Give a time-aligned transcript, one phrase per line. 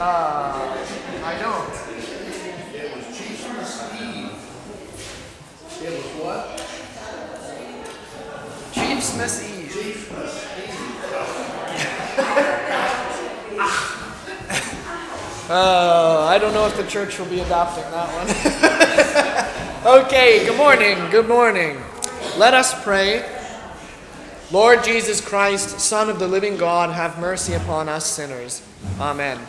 [0.00, 0.76] Uh,
[1.24, 1.70] I don't.
[2.74, 4.34] It was Chiefmas Eve.
[5.80, 6.58] It was what?
[8.72, 9.70] Chief's Miss Eve.
[9.70, 10.52] Chiefmas
[15.48, 18.08] Uh, I don't know if the church will be adopting that
[19.84, 20.00] one.
[20.06, 21.78] okay, good morning, good morning.
[22.36, 23.41] Let us pray.
[24.52, 28.60] Lord Jesus Christ, Son of the living God, have mercy upon us sinners.
[29.00, 29.40] Amen.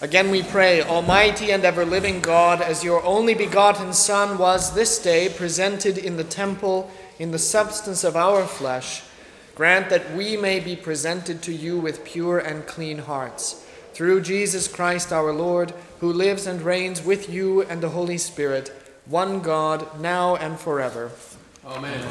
[0.00, 5.02] Again we pray, Almighty and ever living God, as your only begotten Son was this
[5.02, 9.02] day presented in the temple in the substance of our flesh,
[9.56, 13.66] grant that we may be presented to you with pure and clean hearts.
[13.92, 18.70] Through Jesus Christ our Lord, who lives and reigns with you and the Holy Spirit,
[19.06, 21.10] one God, now and forever.
[21.66, 22.06] Amen.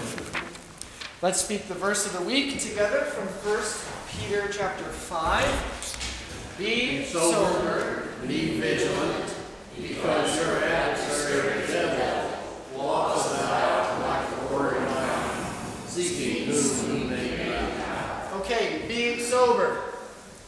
[1.24, 3.64] Let's speak the verse of the week together from 1
[4.10, 6.56] Peter chapter 5.
[6.58, 9.34] Be sober, Be vigilant,
[9.74, 12.40] because your adversary the devil
[12.76, 15.46] walks about like a roaring lion,
[15.88, 18.42] seeking whom he may devour.
[18.42, 19.76] Okay, be sober.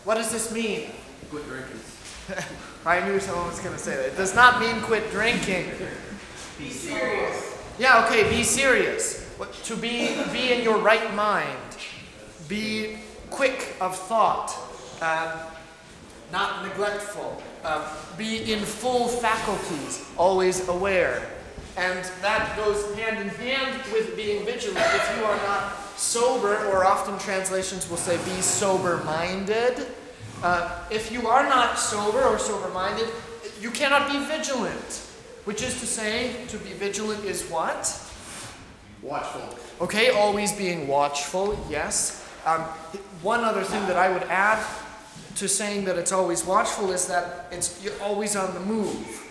[0.03, 0.89] What does this mean?
[1.29, 1.79] Quit drinking.
[2.85, 4.07] I knew someone was going to say that.
[4.07, 5.71] It does not mean quit drinking.
[6.57, 7.63] Be serious.
[7.79, 9.24] Yeah, okay, be serious.
[9.63, 11.77] To be, be in your right mind.
[12.47, 12.97] Be
[13.29, 14.55] quick of thought.
[15.01, 15.39] Um,
[16.31, 17.41] not neglectful.
[17.63, 17.81] Um,
[18.17, 21.29] be in full faculties, always aware.
[21.77, 24.77] And that goes hand in hand with being vigilant.
[24.79, 29.87] If you are not sober, or often translations will say be sober minded,
[30.43, 33.09] uh, if you are not sober or sober minded,
[33.59, 35.01] you cannot be vigilant.
[35.43, 38.01] Which is to say, to be vigilant is what?
[39.05, 39.85] Watchful.
[39.85, 42.27] Okay, always being watchful, yes.
[42.43, 42.61] Um,
[43.21, 44.65] one other thing that I would add
[45.35, 49.29] to saying that it's always watchful is that it's you're always on the move,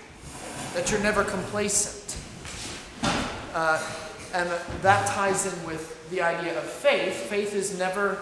[0.75, 2.16] that you're never complacent.
[3.53, 3.84] Uh,
[4.33, 4.48] and
[4.82, 7.15] that ties in with the idea of faith.
[7.28, 8.21] Faith is never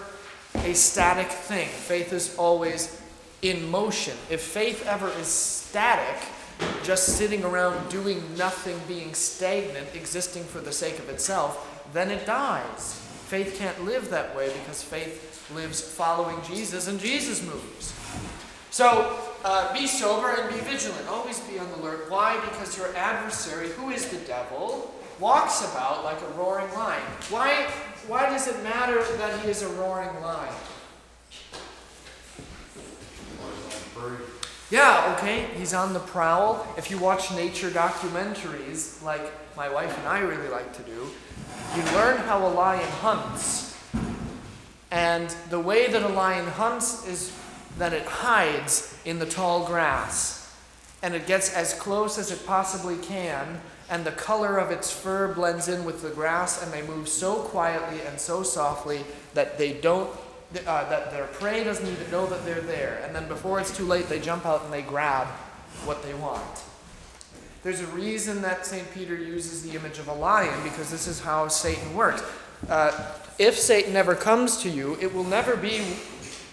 [0.55, 2.99] a static thing, faith is always
[3.43, 4.17] in motion.
[4.31, 6.27] If faith ever is static,
[6.83, 12.25] just sitting around doing nothing, being stagnant, existing for the sake of itself, then it
[12.25, 12.99] dies.
[13.27, 17.93] Faith can't live that way because faith lives following Jesus and Jesus moves.
[18.69, 21.07] So uh, be sober and be vigilant.
[21.07, 22.09] Always be on the alert.
[22.09, 22.39] Why?
[22.49, 27.01] Because your adversary, who is the devil, walks about like a roaring lion.
[27.29, 27.67] Why,
[28.07, 30.53] why does it matter that he is a roaring lion?
[34.73, 36.65] Yeah, okay, he's on the prowl.
[36.79, 39.21] If you watch nature documentaries, like
[39.55, 41.11] my wife and I really like to do,
[41.75, 43.77] you learn how a lion hunts.
[44.89, 47.31] And the way that a lion hunts is
[47.77, 50.51] that it hides in the tall grass.
[51.03, 55.31] And it gets as close as it possibly can, and the color of its fur
[55.35, 59.73] blends in with the grass, and they move so quietly and so softly that they
[59.73, 60.09] don't
[60.65, 63.01] uh, that their prey doesn't even know that they're there.
[63.03, 65.27] And then before it's too late, they jump out and they grab
[65.85, 66.63] what they want.
[67.63, 68.91] There's a reason that St.
[68.93, 72.23] Peter uses the image of a lion because this is how Satan works.
[72.69, 75.81] Uh, if Satan ever comes to you, it will never be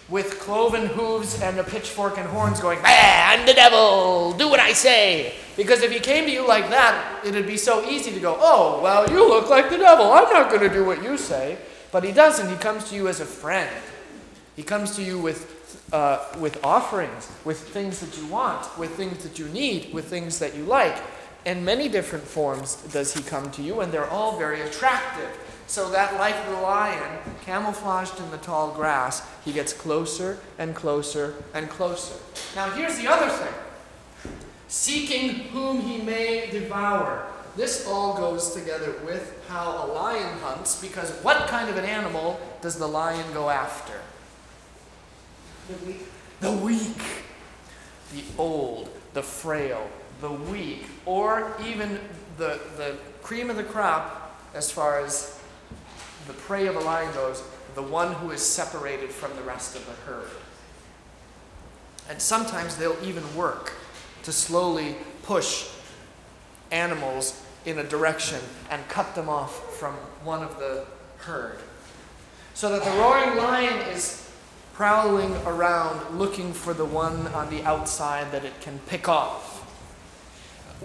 [0.09, 4.73] with cloven hooves and a pitchfork and horns going, I'm the devil, do what I
[4.73, 5.33] say.
[5.55, 8.81] Because if he came to you like that, it'd be so easy to go, oh,
[8.81, 10.11] well, you look like the devil.
[10.11, 11.57] I'm not going to do what you say.
[11.91, 12.49] But he doesn't.
[12.49, 13.69] He comes to you as a friend.
[14.55, 19.23] He comes to you with, uh, with offerings, with things that you want, with things
[19.23, 20.97] that you need, with things that you like.
[21.45, 25.29] In many different forms does he come to you, and they're all very attractive.
[25.67, 31.35] So that, like the lion, camouflaged in the tall grass, he gets closer and closer
[31.53, 32.15] and closer.
[32.55, 33.53] Now, here's the other thing
[34.67, 37.25] seeking whom he may devour.
[37.55, 42.39] This all goes together with how a lion hunts, because what kind of an animal
[42.61, 43.99] does the lion go after?
[45.67, 46.05] The weak.
[46.39, 47.01] The weak.
[48.13, 49.89] The old, the frail,
[50.19, 51.99] the weak, or even
[52.37, 55.39] the, the cream of the crop as far as
[56.27, 57.41] the prey of a lion goes,
[57.75, 60.29] the one who is separated from the rest of the herd.
[62.09, 63.73] And sometimes they'll even work
[64.23, 65.69] to slowly push
[66.71, 68.39] animals in a direction
[68.69, 70.85] and cut them off from one of the
[71.17, 71.59] herd.
[72.53, 74.29] So that the roaring lion is
[74.73, 79.59] prowling around looking for the one on the outside that it can pick off.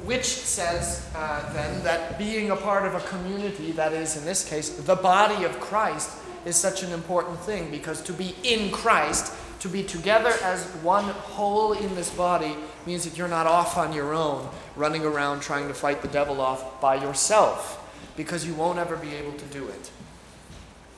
[0.05, 4.47] Which says uh, then that being a part of a community, that is in this
[4.47, 6.11] case the body of Christ,
[6.45, 9.33] is such an important thing because to be in Christ,
[9.67, 12.55] to be together as one whole in this body
[12.87, 16.41] means that you're not off on your own, running around trying to fight the devil
[16.41, 17.83] off by yourself,
[18.17, 19.91] because you won't ever be able to do it.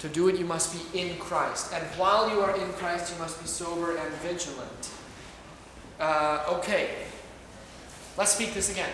[0.01, 1.73] To do it, you must be in Christ.
[1.73, 4.91] And while you are in Christ, you must be sober and vigilant.
[5.99, 6.91] Uh, okay.
[8.17, 8.91] Let's speak this again.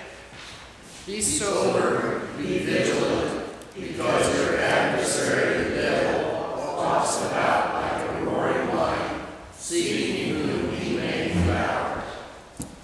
[1.07, 3.45] Be, sober, be vigilant,
[3.75, 9.21] because your adversary, the devil, walks about like a roaring lion,
[9.65, 12.05] seeking whom he may devour.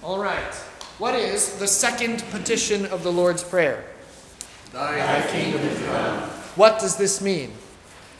[0.01, 0.53] All right.
[0.97, 3.85] What is the second petition of the Lord's Prayer?
[4.73, 6.21] Thy kingdom come.
[6.55, 7.53] What does this mean?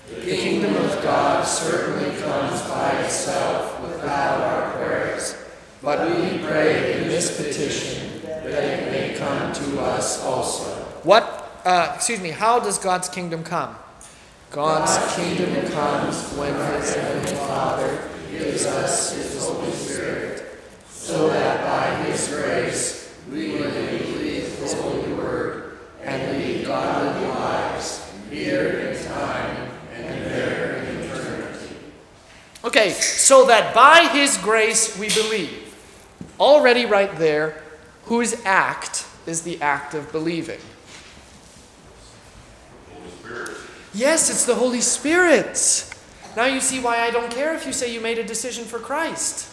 [0.09, 5.43] The kingdom of God certainly comes by itself without our prayers.
[5.81, 10.69] But we pray in this petition that it may come to us also.
[11.01, 13.75] What, uh, excuse me, how does God's kingdom come?
[14.51, 18.10] God's kingdom comes when His Heavenly Father
[18.43, 20.59] gives us His Holy Spirit,
[20.89, 28.11] so that by His grace we may believe His holy word and lead godly lives
[28.29, 31.75] here in time and there in eternity.
[32.63, 35.75] Okay, so that by His grace we believe.
[36.39, 37.61] Already, right there,
[38.05, 40.59] whose act is the act of believing?
[43.93, 45.90] Yes, it's the Holy Spirit.
[46.35, 48.79] Now you see why I don't care if you say you made a decision for
[48.79, 49.49] Christ.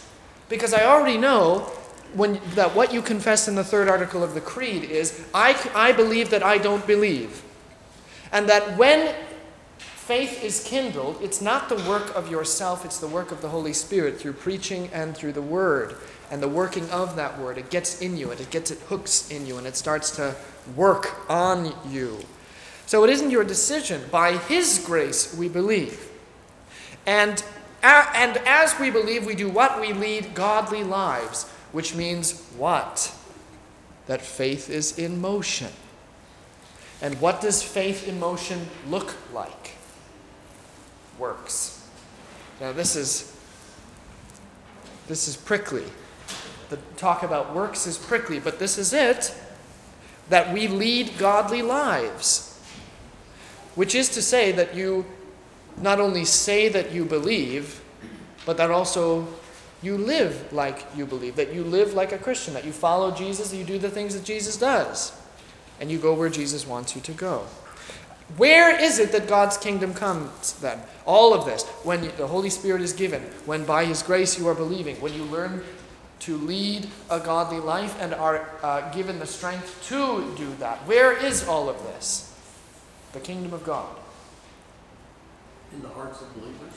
[0.48, 1.70] Because I already know
[2.14, 5.92] when, that what you confess in the third article of the Creed is I, I
[5.92, 7.42] believe that I don't believe.
[8.32, 9.14] And that when
[9.78, 13.74] faith is kindled, it's not the work of yourself, it's the work of the Holy
[13.74, 15.96] Spirit through preaching and through the Word.
[16.30, 19.30] And the working of that Word, it gets in you and it gets it hooks
[19.30, 20.34] in you and it starts to
[20.76, 22.18] work on you.
[22.86, 24.02] So it isn't your decision.
[24.10, 26.07] By His grace we believe.
[27.08, 27.42] And,
[27.82, 29.80] and as we believe, we do what?
[29.80, 33.14] We lead godly lives, which means what?
[34.08, 35.70] That faith is in motion.
[37.00, 39.70] And what does faith in motion look like?
[41.18, 41.88] Works.
[42.60, 43.34] Now this is
[45.06, 45.84] this is prickly.
[46.68, 49.34] The talk about works is prickly, but this is it
[50.28, 52.60] that we lead godly lives.
[53.76, 55.06] Which is to say that you
[55.82, 57.80] not only say that you believe,
[58.46, 59.26] but that also
[59.82, 63.50] you live like you believe, that you live like a Christian, that you follow Jesus,
[63.50, 65.12] that you do the things that Jesus does,
[65.80, 67.46] and you go where Jesus wants you to go.
[68.36, 70.80] Where is it that God's kingdom comes then?
[71.06, 74.54] All of this, when the Holy Spirit is given, when by His grace you are
[74.54, 75.64] believing, when you learn
[76.20, 80.78] to lead a godly life and are uh, given the strength to do that.
[80.86, 82.34] Where is all of this?
[83.12, 83.88] The kingdom of God.
[85.72, 86.72] In the hearts of believers?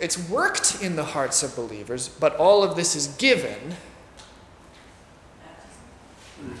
[0.00, 3.76] It's worked in the hearts of believers, but all of this is given.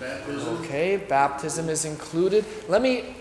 [0.00, 0.56] Baptism?
[0.58, 2.44] Okay, baptism is included.
[2.68, 3.16] Let me.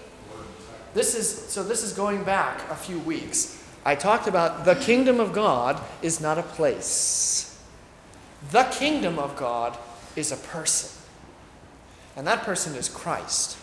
[0.94, 1.63] This is so.
[1.63, 3.62] This is going back a few weeks.
[3.86, 7.62] I talked about the kingdom of God is not a place.
[8.51, 9.78] The kingdom of God
[10.16, 11.01] is a person,
[12.16, 13.57] and that person is Christ.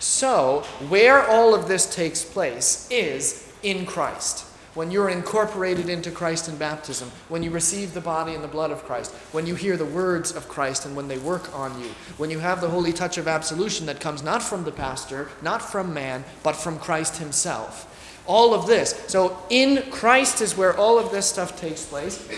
[0.00, 4.44] So, where all of this takes place is in Christ.
[4.74, 8.70] When you're incorporated into Christ in baptism, when you receive the body and the blood
[8.70, 11.88] of Christ, when you hear the words of Christ and when they work on you,
[12.16, 15.62] when you have the holy touch of absolution that comes not from the pastor, not
[15.62, 17.86] from man, but from Christ himself.
[18.24, 18.90] All of this.
[19.08, 22.28] So, in Christ is where all of this stuff takes place.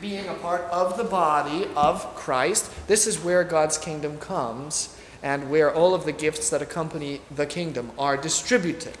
[0.00, 5.50] Being a part of the body of Christ, this is where God's kingdom comes and
[5.50, 8.96] where all of the gifts that accompany the kingdom are distributed.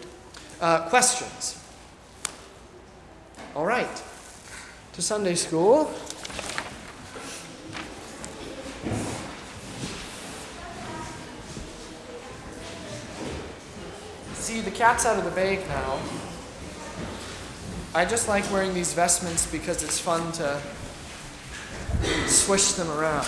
[0.60, 1.58] Uh, questions?
[3.56, 4.02] All right.
[4.92, 5.92] To Sunday school.
[14.34, 15.98] See, the cat's out of the bag now.
[17.94, 20.60] I just like wearing these vestments because it's fun to
[22.26, 23.26] swish them around.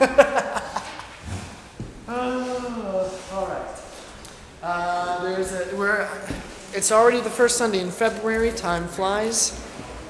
[2.14, 3.82] Oh, all right.
[4.62, 6.06] Uh, there's a we're.
[6.74, 8.52] It's already the first Sunday in February.
[8.52, 9.58] Time flies.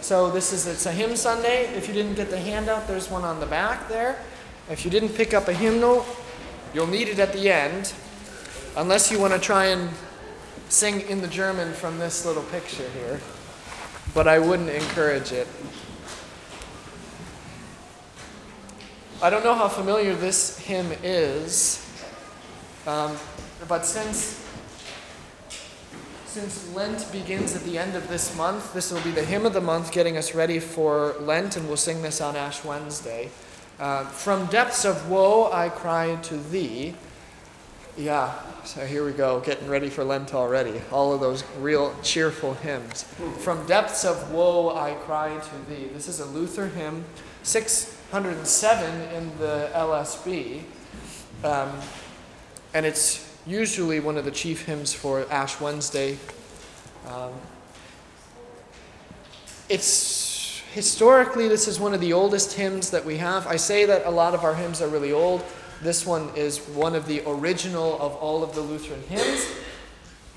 [0.01, 1.67] So this is it's a hymn Sunday.
[1.77, 4.19] If you didn't get the handout, there's one on the back there.
[4.69, 6.05] If you didn't pick up a hymnal,
[6.75, 7.93] you'll need it at the end,
[8.77, 9.89] unless you want to try and
[10.69, 13.21] sing in the German from this little picture here.
[14.13, 15.47] But I wouldn't encourage it.
[19.23, 21.79] I don't know how familiar this hymn is,
[22.87, 23.17] um,
[23.69, 24.43] but since
[26.33, 29.53] since Lent begins at the end of this month, this will be the hymn of
[29.53, 33.29] the month getting us ready for Lent, and we'll sing this on Ash Wednesday.
[33.79, 36.95] Uh, From depths of woe I cry to thee.
[37.99, 38.33] Yeah,
[38.65, 40.81] so here we go, getting ready for Lent already.
[40.91, 43.03] All of those real cheerful hymns.
[43.41, 45.91] From depths of woe I cry to thee.
[45.93, 47.05] This is a Luther hymn,
[47.43, 50.63] 607 in the LSB.
[51.45, 51.73] Um,
[52.75, 56.17] and it's usually one of the chief hymns for Ash Wednesday.
[57.07, 57.33] Um,
[59.69, 63.47] it's historically, this is one of the oldest hymns that we have.
[63.47, 65.45] I say that a lot of our hymns are really old.
[65.83, 69.47] This one is one of the original of all of the Lutheran hymns.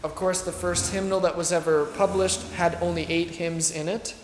[0.04, 4.15] Of course, the first hymnal that was ever published had only eight hymns in it,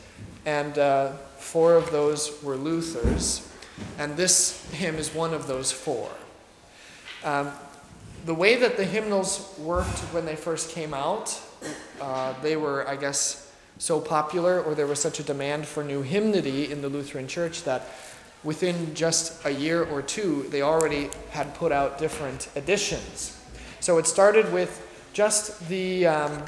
[0.46, 3.48] and uh, four of those were Luther's.
[3.98, 6.10] And this hymn is one of those four.
[7.24, 7.51] Um,
[8.25, 11.39] the way that the hymnals worked when they first came out,
[11.99, 16.01] uh, they were, I guess, so popular, or there was such a demand for new
[16.01, 17.87] hymnody in the Lutheran Church that
[18.43, 23.37] within just a year or two, they already had put out different editions.
[23.79, 26.43] So it started with just the um,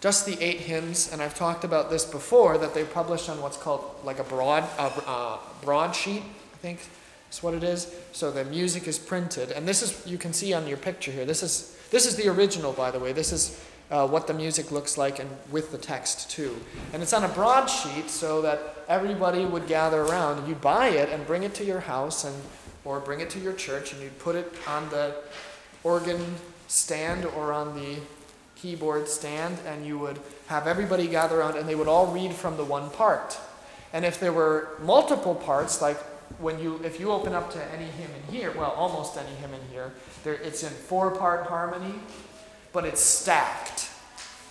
[0.00, 3.56] just the eight hymns, and I've talked about this before that they published on what's
[3.56, 6.80] called like a broad uh, uh, broadsheet, I think
[7.30, 7.94] is what it is.
[8.12, 11.24] So the music is printed, and this is you can see on your picture here.
[11.24, 13.12] This is this is the original, by the way.
[13.12, 16.56] This is uh, what the music looks like, and with the text too.
[16.92, 20.48] And it's on a broadsheet, so that everybody would gather around.
[20.48, 22.34] You'd buy it and bring it to your house, and
[22.84, 25.14] or bring it to your church, and you'd put it on the
[25.84, 26.34] organ
[26.68, 27.96] stand or on the
[28.56, 32.56] keyboard stand, and you would have everybody gather around, and they would all read from
[32.56, 33.38] the one part.
[33.92, 35.98] And if there were multiple parts, like
[36.38, 39.54] when you if you open up to any hymn in here, well, almost any hymn
[39.54, 39.92] in here,
[40.24, 41.94] there it's in four-part harmony,
[42.72, 43.90] but it's stacked.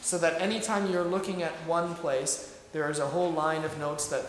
[0.01, 4.07] So that anytime you're looking at one place, there is a whole line of notes
[4.07, 4.25] that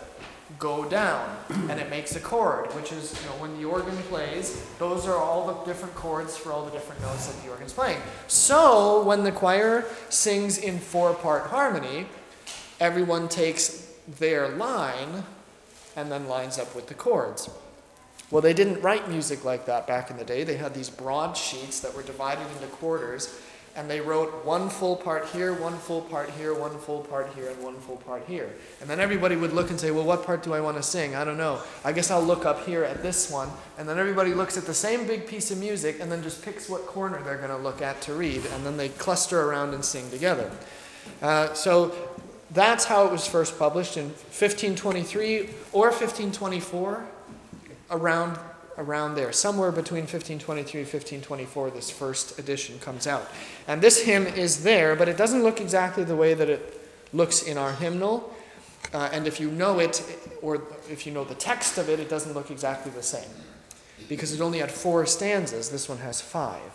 [0.59, 1.37] go down
[1.69, 5.17] and it makes a chord, which is you know when the organ plays, those are
[5.17, 8.01] all the different chords for all the different notes that the organ's playing.
[8.29, 12.07] So when the choir sings in four-part harmony,
[12.81, 15.25] everyone takes their line
[15.99, 17.51] and then lines up with the chords.
[18.31, 20.45] Well, they didn't write music like that back in the day.
[20.45, 23.37] They had these broad sheets that were divided into quarters,
[23.75, 27.49] and they wrote one full part here, one full part here, one full part here,
[27.49, 28.55] and one full part here.
[28.81, 31.17] And then everybody would look and say, Well, what part do I want to sing?
[31.17, 31.61] I don't know.
[31.85, 33.49] I guess I'll look up here at this one.
[33.77, 36.69] And then everybody looks at the same big piece of music and then just picks
[36.69, 39.85] what corner they're going to look at to read, and then they cluster around and
[39.85, 40.51] sing together.
[41.23, 41.95] Uh, so
[42.51, 45.41] that's how it was first published in 1523
[45.73, 47.07] or 1524,
[47.91, 48.39] around,
[48.79, 49.33] around there.
[49.33, 53.29] Somewhere between 1523 and 1524, this first edition comes out.
[53.67, 56.81] And this hymn is there, but it doesn't look exactly the way that it
[57.13, 58.35] looks in our hymnal.
[58.95, 60.03] Uh, and if you know it,
[60.41, 63.29] or if you know the text of it, it doesn't look exactly the same.
[64.09, 66.73] Because it only had four stanzas, this one has five.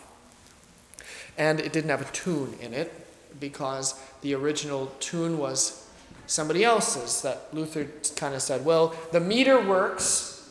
[1.35, 3.02] And it didn't have a tune in it,
[3.39, 5.87] because the original tune was
[6.27, 10.49] somebody else's that Luther kind of said, well, the meter works,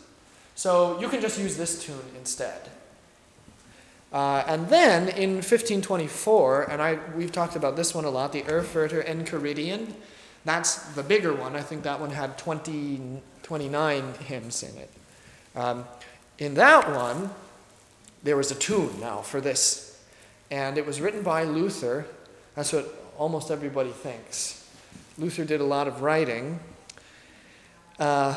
[0.55, 2.71] so you can just use this tune instead.
[4.13, 8.43] Uh, and then in 1524, and I, we've talked about this one a lot, the
[8.43, 9.95] Erfurter Enchiridion,
[10.45, 11.57] that's the bigger one.
[11.57, 14.91] I think that one had 20, 29 hymns in it.
[15.55, 15.85] Um,
[16.39, 17.31] in that one,
[18.23, 20.01] there was a tune now for this.
[20.51, 22.07] And it was written by Luther.
[22.55, 24.69] That's what almost everybody thinks.
[25.19, 26.61] Luther did a lot of writing,
[27.99, 28.37] uh,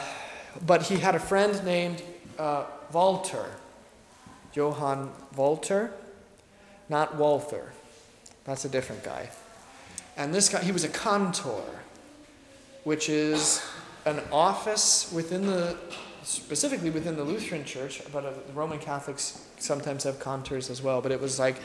[0.65, 2.01] but he had a friend named
[2.37, 3.45] uh, Walter,
[4.53, 5.91] Johann Walter,
[6.89, 7.71] not Walther.
[8.45, 9.29] That's a different guy.
[10.17, 11.63] And this guy, he was a cantor,
[12.83, 13.65] which is
[14.05, 15.75] an office within the,
[16.23, 21.01] specifically within the Lutheran Church, but uh, the Roman Catholics sometimes have cantors as well,
[21.01, 21.55] but it was like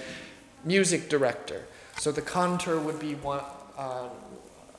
[0.65, 1.65] music director.
[2.01, 3.43] So the cantor would be one,
[3.77, 4.09] uh,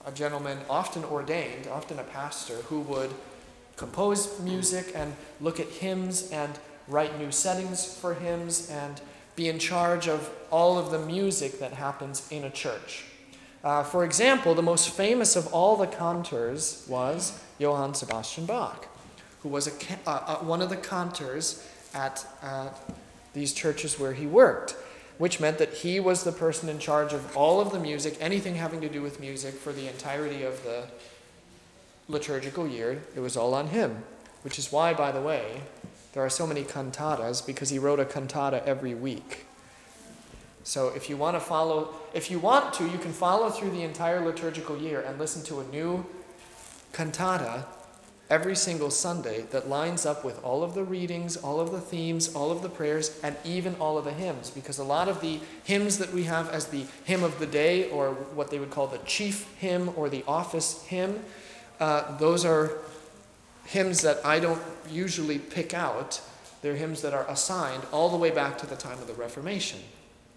[0.07, 3.11] a gentleman, often ordained, often a pastor, who would
[3.75, 8.99] compose music and look at hymns and write new settings for hymns and
[9.35, 13.03] be in charge of all of the music that happens in a church.
[13.63, 18.87] Uh, for example, the most famous of all the cantors was Johann Sebastian Bach,
[19.43, 21.63] who was a, uh, uh, one of the cantors
[21.93, 22.69] at uh,
[23.33, 24.75] these churches where he worked
[25.21, 28.55] which meant that he was the person in charge of all of the music, anything
[28.55, 30.83] having to do with music for the entirety of the
[32.07, 32.99] liturgical year.
[33.15, 34.03] It was all on him,
[34.41, 35.61] which is why, by the way,
[36.13, 39.45] there are so many cantatas because he wrote a cantata every week.
[40.63, 43.83] So if you want to follow, if you want to, you can follow through the
[43.83, 46.03] entire liturgical year and listen to a new
[46.93, 47.67] cantata
[48.31, 52.33] every single Sunday that lines up with all of the readings, all of the themes,
[52.33, 54.49] all of the prayers, and even all of the hymns.
[54.49, 57.89] Because a lot of the hymns that we have as the hymn of the day,
[57.89, 61.19] or what they would call the chief hymn or the office hymn,
[61.81, 62.77] uh, those are
[63.65, 66.21] hymns that I don't usually pick out.
[66.61, 69.79] They're hymns that are assigned all the way back to the time of the Reformation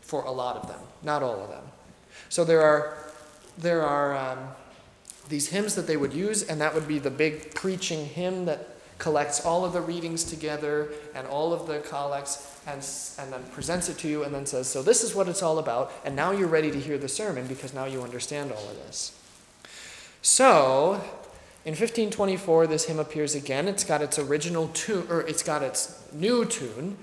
[0.00, 1.64] for a lot of them, not all of them.
[2.28, 2.96] So there are,
[3.56, 4.38] there are um,
[5.28, 8.68] these hymns that they would use, and that would be the big preaching hymn that
[8.98, 12.76] collects all of the readings together and all of the collects and,
[13.18, 15.58] and then presents it to you and then says, So this is what it's all
[15.58, 18.76] about, and now you're ready to hear the sermon because now you understand all of
[18.76, 19.18] this.
[20.22, 21.02] So,
[21.64, 23.68] in 1524, this hymn appears again.
[23.68, 26.96] It's got its original tune, or it's got its new tune.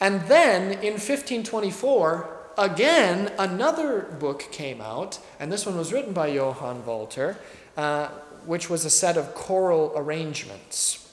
[0.00, 6.28] And then in 1524, again, another book came out, and this one was written by
[6.28, 7.38] Johann Walter,
[7.76, 8.08] uh,
[8.46, 11.12] which was a set of choral arrangements.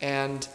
[0.00, 0.46] And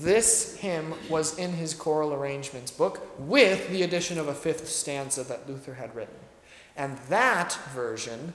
[0.00, 5.22] this hymn was in his choral arrangements book with the addition of a fifth stanza
[5.24, 6.14] that Luther had written.
[6.76, 8.32] And that version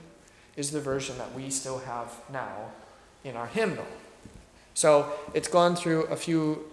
[0.56, 2.72] is the version that we still have now
[3.24, 3.86] in our hymnal.
[4.74, 6.66] So it's gone through a few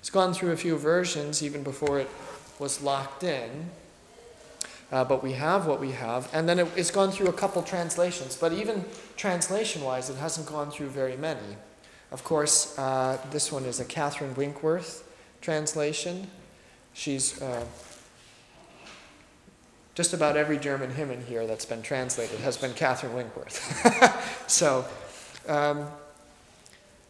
[0.00, 2.08] it's gone through a few versions even before it
[2.58, 3.70] was locked in.
[4.90, 6.28] Uh, but we have what we have.
[6.32, 8.36] And then it, it's gone through a couple translations.
[8.36, 8.84] But even
[9.16, 11.56] translation wise, it hasn't gone through very many.
[12.10, 15.04] Of course, uh, this one is a Catherine Winkworth
[15.42, 16.28] translation.
[16.94, 17.64] She's uh,
[19.94, 24.46] just about every German hymn in here that's been translated has been Catherine Winkworth.
[24.46, 24.86] so,
[25.48, 25.86] um,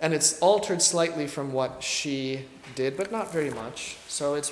[0.01, 3.99] and it's altered slightly from what she did, but not very much.
[4.09, 4.51] So it's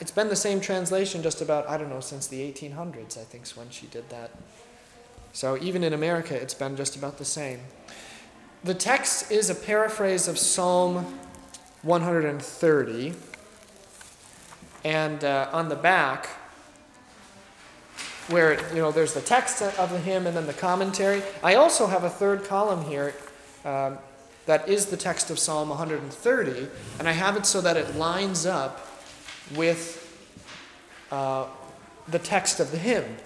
[0.00, 3.44] it's been the same translation just about, I don't know, since the 1800s, I think,
[3.44, 4.30] is when she did that.
[5.32, 7.60] So even in America, it's been just about the same.
[8.64, 11.18] The text is a paraphrase of Psalm
[11.82, 13.14] 130.
[14.84, 16.28] And uh, on the back,
[18.30, 21.22] where you know there's the text of the hymn and then the commentary.
[21.42, 23.14] I also have a third column here
[23.64, 23.98] um,
[24.46, 26.68] that is the text of Psalm 130,
[26.98, 28.86] and I have it so that it lines up
[29.56, 30.06] with
[31.10, 31.46] uh,
[32.08, 33.16] the text of the hymn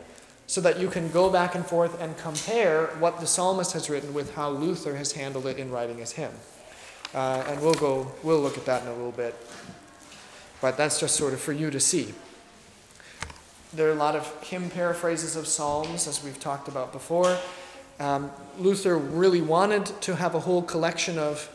[0.46, 4.12] so that you can go back and forth and compare what the psalmist has written
[4.12, 6.32] with how Luther has handled it in writing his hymn.
[7.14, 9.34] Uh, and we'll go, we'll look at that in a little bit.
[10.60, 12.12] But that's just sort of for you to see.
[13.72, 17.36] There are a lot of hymn paraphrases of psalms, as we've talked about before.
[17.98, 21.50] Um, Luther really wanted to have a whole collection of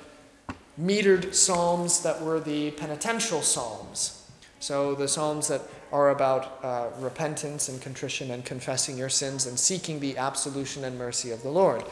[0.80, 4.19] metered psalms that were the penitential psalms.
[4.60, 9.58] So the Psalms that are about uh, repentance and contrition and confessing your sins and
[9.58, 11.84] seeking the absolution and mercy of the Lord.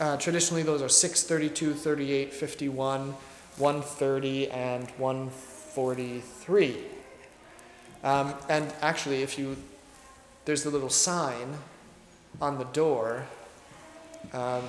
[0.00, 3.14] Uh, traditionally, those are 632, 38, 51,
[3.56, 6.76] 130, and 143.
[8.02, 9.56] Um, and actually, if you,
[10.44, 11.54] there's the little sign
[12.40, 13.26] on the door
[14.32, 14.64] um,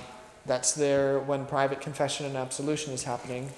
[0.45, 3.49] that's there when private confession and absolution is happening.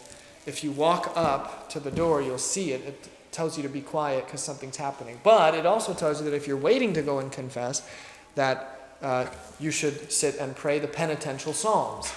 [0.46, 2.82] If you walk up to the door, you'll see it.
[2.86, 5.20] it tells you to be quiet because something's happening.
[5.24, 7.88] But it also tells you that if you're waiting to go and confess,
[8.36, 9.26] that uh,
[9.60, 12.14] you should sit and pray the penitential psalms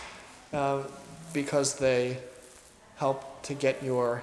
[0.52, 0.82] uh,
[1.32, 2.18] because they
[2.96, 4.22] help to get your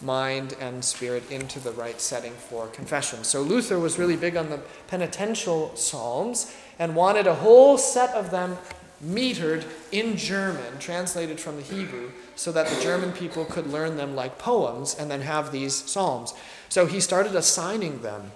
[0.00, 3.24] mind and spirit into the right setting for confession.
[3.24, 8.30] So Luther was really big on the penitential psalms and wanted a whole set of
[8.30, 8.56] them
[9.04, 14.14] metered in German, translated from the Hebrew, so that the German people could learn them
[14.14, 16.34] like poems and then have these psalms.
[16.68, 18.32] So he started assigning them.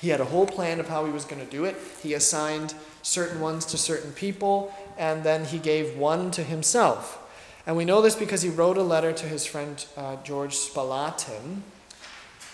[0.00, 1.76] He had a whole plan of how he was going to do it.
[2.02, 7.18] He assigned certain ones to certain people, and then he gave one to himself.
[7.66, 11.60] And we know this because he wrote a letter to his friend uh, George Spalatin,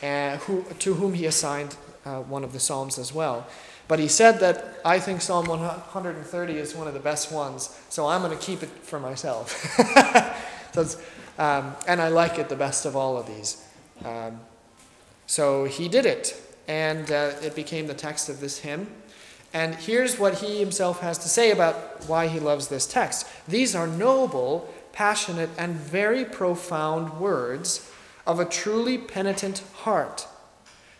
[0.03, 3.47] uh, who, to whom he assigned uh, one of the Psalms as well.
[3.88, 8.07] But he said that I think Psalm 130 is one of the best ones, so
[8.07, 9.51] I'm going to keep it for myself.
[10.74, 10.87] so
[11.38, 13.64] um, and I like it the best of all of these.
[14.05, 14.40] Um,
[15.27, 18.88] so he did it, and uh, it became the text of this hymn.
[19.55, 23.27] And here's what he himself has to say about why he loves this text.
[23.46, 27.90] These are noble, passionate, and very profound words
[28.27, 30.27] of a truly penitent heart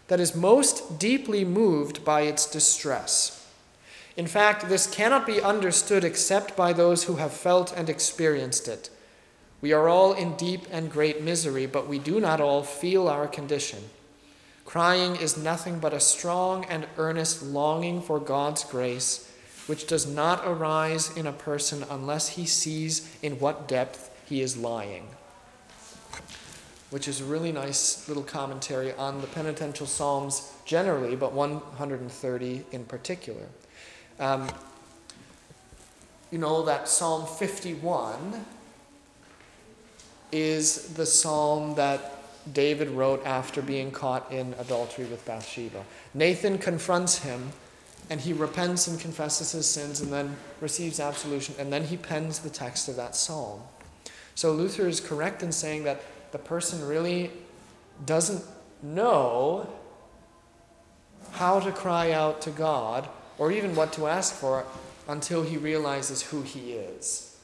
[0.09, 3.47] that is most deeply moved by its distress.
[4.17, 8.91] In fact, this cannot be understood except by those who have felt and experienced it.
[9.61, 13.29] We are all in deep and great misery, but we do not all feel our
[13.29, 13.79] condition.
[14.65, 19.33] Crying is nothing but a strong and earnest longing for God's grace,
[19.67, 24.57] which does not arise in a person unless he sees in what depth he is
[24.57, 25.09] lying.
[26.91, 32.85] Which is a really nice little commentary on the penitential Psalms generally, but 130 in
[32.85, 33.47] particular.
[34.19, 34.49] Um,
[36.31, 38.45] you know that Psalm 51
[40.33, 42.15] is the psalm that
[42.53, 45.85] David wrote after being caught in adultery with Bathsheba.
[46.15, 47.53] Nathan confronts him
[48.11, 52.41] and he repents and confesses his sins and then receives absolution and then he pens
[52.41, 53.61] the text of that psalm.
[54.35, 57.31] So Luther is correct in saying that the person really
[58.07, 58.45] doesn't
[58.83, 59.69] know
[61.33, 64.65] how to cry out to God or even what to ask for
[65.09, 67.37] until he realizes who he is,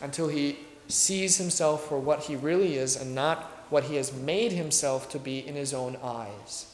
[0.00, 4.52] until he sees himself for what he really is and not what he has made
[4.52, 6.66] himself to be in his own eyes.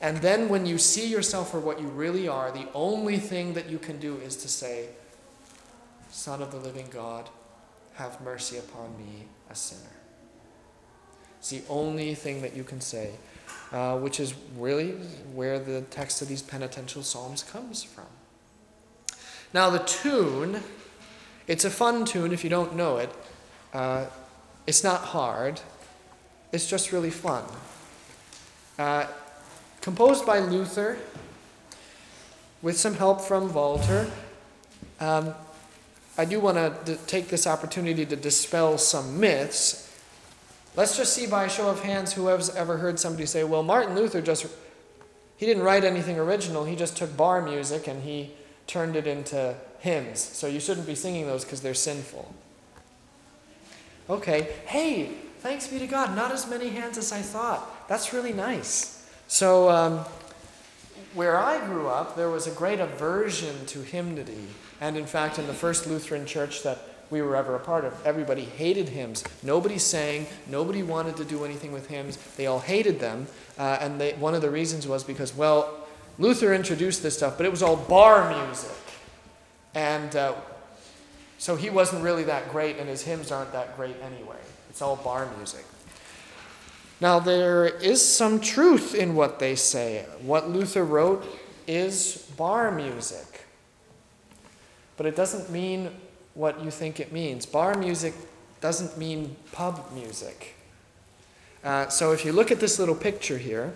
[0.00, 3.68] And then when you see yourself for what you really are, the only thing that
[3.68, 4.88] you can do is to say,
[6.10, 7.28] Son of the living God,
[7.94, 9.97] have mercy upon me, a sinner.
[11.48, 13.12] It's the only thing that you can say,
[13.72, 14.90] uh, which is really
[15.32, 18.04] where the text of these penitential psalms comes from.
[19.54, 20.60] Now, the tune,
[21.46, 23.10] it's a fun tune if you don't know it.
[23.72, 24.04] Uh,
[24.66, 25.62] it's not hard,
[26.52, 27.44] it's just really fun.
[28.78, 29.06] Uh,
[29.80, 30.98] composed by Luther,
[32.60, 34.10] with some help from Walther.
[35.00, 35.32] Um,
[36.18, 39.87] I do want to d- take this opportunity to dispel some myths.
[40.78, 43.64] Let's just see by a show of hands who has ever heard somebody say, well,
[43.64, 44.46] Martin Luther just,
[45.36, 48.30] he didn't write anything original, he just took bar music and he
[48.68, 50.20] turned it into hymns.
[50.20, 52.32] So you shouldn't be singing those because they're sinful.
[54.08, 55.10] Okay, hey,
[55.40, 57.88] thanks be to God, not as many hands as I thought.
[57.88, 59.04] That's really nice.
[59.26, 60.04] So, um,
[61.12, 64.46] where I grew up, there was a great aversion to hymnody.
[64.80, 66.78] And in fact, in the first Lutheran church that
[67.10, 69.24] we were ever a part of, everybody hated hymns.
[69.42, 72.16] Nobody sang, nobody wanted to do anything with hymns.
[72.36, 73.26] They all hated them.
[73.58, 75.86] Uh, and they, one of the reasons was because, well,
[76.18, 78.70] Luther introduced this stuff, but it was all bar music.
[79.74, 80.34] And uh,
[81.38, 84.36] so he wasn't really that great, and his hymns aren't that great anyway.
[84.68, 85.64] It's all bar music.
[87.00, 90.04] Now, there is some truth in what they say.
[90.20, 91.24] What Luther wrote
[91.68, 93.46] is bar music.
[94.96, 95.92] But it doesn't mean
[96.38, 97.44] what you think it means.
[97.44, 98.14] Bar music
[98.60, 100.54] doesn't mean pub music.
[101.64, 103.74] Uh, so if you look at this little picture here,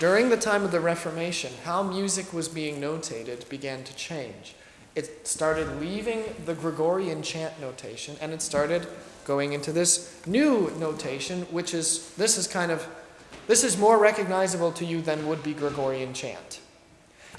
[0.00, 4.54] during the time of the Reformation, how music was being notated began to change
[4.94, 8.86] it started leaving the Gregorian chant notation and it started
[9.24, 12.86] going into this new notation, which is this is kind of
[13.46, 16.60] this is more recognizable to you than would be Gregorian chant.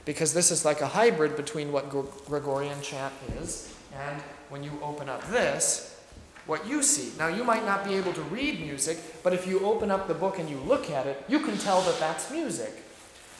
[0.05, 1.89] Because this is like a hybrid between what
[2.25, 6.01] Gregorian chant is and when you open up this,
[6.45, 7.17] what you see.
[7.17, 10.13] Now, you might not be able to read music, but if you open up the
[10.13, 12.73] book and you look at it, you can tell that that's music.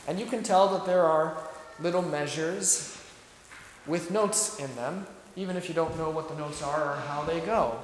[0.08, 1.38] And you can tell that there are
[1.80, 2.97] little measures
[3.86, 7.23] with notes in them, even if you don't know what the notes are or how
[7.23, 7.80] they go.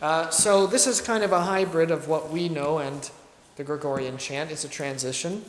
[0.00, 3.10] Uh, so this is kind of a hybrid of what we know and
[3.56, 4.50] the Gregorian chant.
[4.50, 5.44] It's a transition.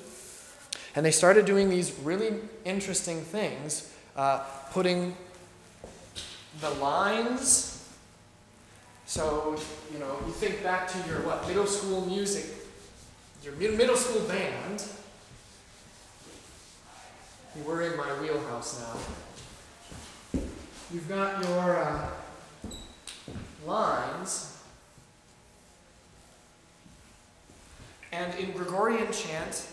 [0.95, 4.39] And they started doing these really interesting things, uh,
[4.71, 5.15] putting
[6.61, 7.87] the lines.
[9.05, 9.57] So,
[9.91, 12.45] you know, you think back to your what, middle school music,
[13.43, 14.83] your middle school band.
[17.65, 18.97] We're in my wheelhouse now
[20.93, 22.07] you've got your uh,
[23.65, 24.61] lines,
[28.11, 29.67] and in Gregorian chant,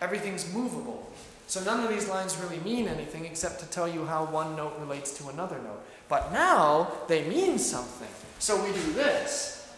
[0.00, 1.10] everything's movable.
[1.46, 4.74] So none of these lines really mean anything except to tell you how one note
[4.78, 5.80] relates to another note.
[6.08, 8.08] But now they mean something.
[8.38, 9.72] So we do this.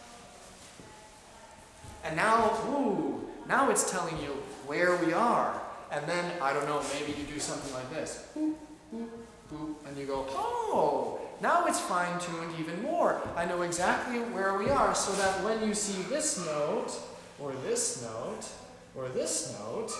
[2.04, 4.30] And now, ooh, now it's telling you
[4.66, 5.60] where we are.
[5.92, 8.26] And then, I don't know, maybe you do something like this.
[8.36, 8.56] Ooh,
[8.94, 9.10] ooh,
[9.52, 13.20] boop, and you go, oh, now it's fine-tuned even more.
[13.36, 16.92] I know exactly where we are so that when you see this note,
[17.40, 18.46] or this note,
[18.94, 19.92] or this note,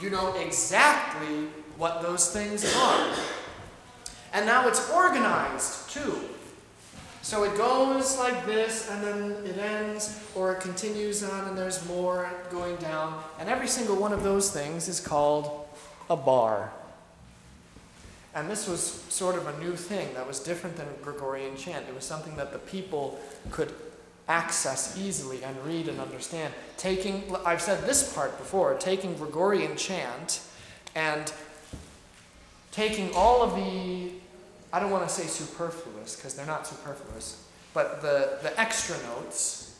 [0.00, 3.14] you know exactly what those things are.
[4.32, 6.18] And now it's organized too.
[7.22, 11.86] So it goes like this, and then it ends, or it continues on, and there's
[11.86, 13.22] more going down.
[13.38, 15.66] And every single one of those things is called
[16.10, 16.70] a bar.
[18.34, 21.86] And this was sort of a new thing that was different than Gregorian chant.
[21.88, 23.18] It was something that the people
[23.50, 23.72] could
[24.28, 26.54] access easily and read and understand.
[26.76, 30.40] Taking, I've said this part before, taking Gregorian chant
[30.94, 31.32] and
[32.72, 34.10] taking all of the,
[34.72, 39.78] I don't want to say superfluous because they're not superfluous, but the, the extra notes.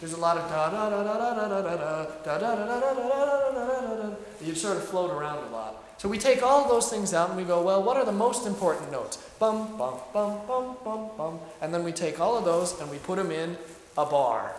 [0.00, 2.66] There's a lot of da da da da da da da da da da da
[2.66, 5.84] da da da da da You sort of float around a lot.
[5.98, 8.46] So we take all those things out and we go, well, what are the most
[8.46, 9.16] important notes?
[9.40, 11.40] Bum, bum, bum, bum, bum, bum.
[11.60, 13.56] And then we take all of those and we put them in
[13.98, 14.54] a bar.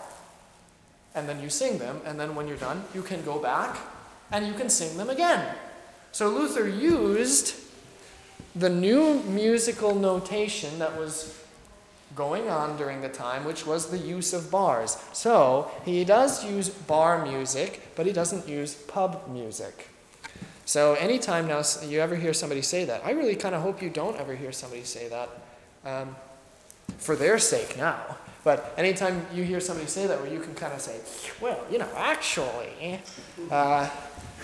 [1.16, 3.80] And then you sing them, and then when you're done, you can go back
[4.32, 5.56] and you can sing them again.
[6.12, 7.56] So Luther used
[8.56, 11.36] the new musical notation that was
[12.16, 14.98] going on during the time, which was the use of bars.
[15.14, 19.88] So he does use bar music, but he doesn't use pub music.
[20.66, 23.90] So anytime now you ever hear somebody say that, I really kind of hope you
[23.90, 25.30] don't ever hear somebody say that
[25.86, 26.16] um,
[26.98, 28.18] for their sake now.
[28.44, 31.00] But anytime you hear somebody say that, where you can kind of say,
[31.42, 33.02] well, you know, actually,
[33.52, 33.90] uh,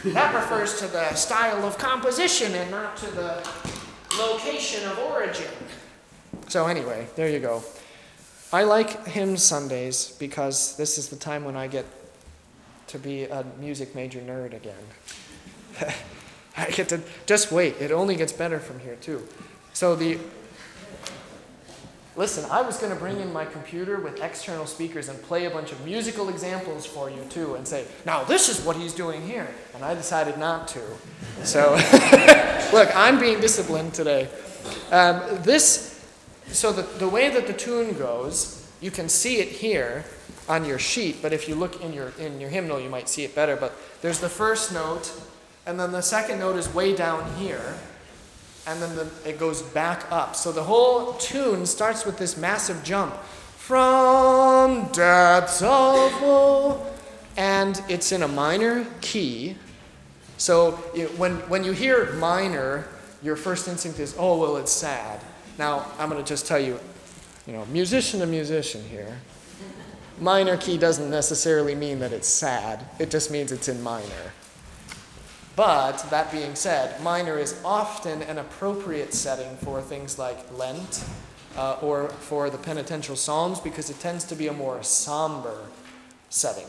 [0.03, 3.47] that refers to the style of composition and not to the
[4.19, 5.47] location of origin.
[6.47, 7.63] So, anyway, there you go.
[8.51, 11.85] I like hymn Sundays because this is the time when I get
[12.87, 14.75] to be a music major nerd again.
[16.57, 17.75] I get to just wait.
[17.81, 19.27] It only gets better from here, too.
[19.73, 20.19] So, the
[22.17, 25.49] Listen, I was going to bring in my computer with external speakers and play a
[25.49, 29.21] bunch of musical examples for you too and say, now this is what he's doing
[29.21, 29.49] here.
[29.73, 30.81] And I decided not to.
[31.43, 31.71] So,
[32.73, 34.29] look, I'm being disciplined today.
[34.91, 36.05] Um, this,
[36.47, 40.05] so the, the way that the tune goes, you can see it here
[40.47, 43.25] on your sheet, but if you look in your, in your hymnal, you might see
[43.25, 43.57] it better.
[43.57, 45.11] But there's the first note,
[45.65, 47.75] and then the second note is way down here
[48.67, 50.35] and then the, it goes back up.
[50.35, 53.13] So the whole tune starts with this massive jump
[53.57, 56.91] from depths of
[57.37, 59.57] and it's in a minor key.
[60.37, 62.87] So it, when, when you hear minor,
[63.21, 65.19] your first instinct is, oh, well, it's sad.
[65.57, 66.79] Now, I'm going to just tell you,
[67.47, 69.17] you know, musician to musician here.
[70.19, 74.31] Minor key doesn't necessarily mean that it's sad, it just means it's in minor.
[75.55, 81.05] But that being said, minor is often an appropriate setting for things like Lent
[81.55, 85.57] uh, or for the penitential psalms because it tends to be a more somber
[86.29, 86.67] setting.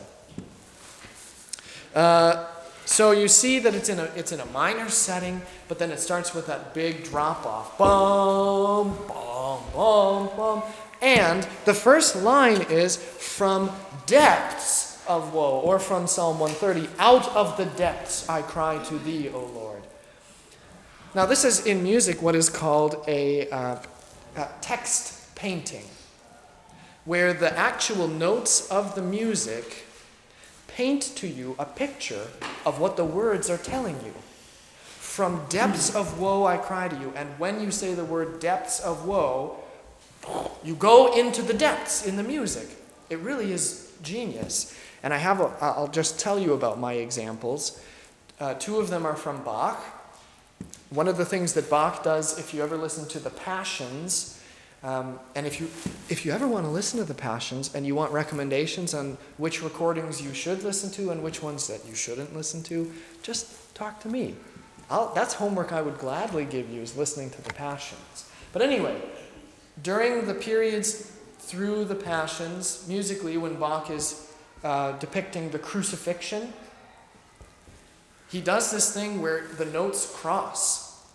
[1.93, 2.47] Uh,
[2.85, 5.99] so you see that it's in a it's in a minor setting, but then it
[5.99, 7.77] starts with that big drop off.
[7.77, 10.63] Bum, bum, bum, bum.
[11.01, 13.71] And the first line is from
[14.05, 19.29] depths of woe, or from Psalm 130, Out of the depths I cry to thee,
[19.29, 19.81] O Lord.
[21.15, 23.79] Now, this is in music what is called a, uh,
[24.35, 25.85] a text painting,
[27.05, 29.85] where the actual notes of the music
[30.67, 32.27] paint to you a picture
[32.65, 34.13] of what the words are telling you.
[34.83, 37.11] From depths of woe I cry to you.
[37.15, 39.57] And when you say the word depths of woe,
[40.63, 42.67] you go into the depths in the music.
[43.09, 44.77] It really is genius.
[45.03, 47.81] And I have, a, I'll just tell you about my examples.
[48.39, 49.83] Uh, two of them are from Bach.
[50.89, 54.41] One of the things that Bach does, if you ever listen to the Passions,
[54.83, 55.67] um, and if you,
[56.09, 59.63] if you ever want to listen to the Passions and you want recommendations on which
[59.63, 62.91] recordings you should listen to and which ones that you shouldn't listen to,
[63.23, 64.35] just talk to me.
[64.89, 68.29] I'll, that's homework I would gladly give you, is listening to the Passions.
[68.53, 69.01] But anyway,
[69.83, 74.26] during the periods through the Passions, musically, when Bach is
[74.63, 76.53] uh, depicting the crucifixion,
[78.29, 81.05] he does this thing where the notes cross.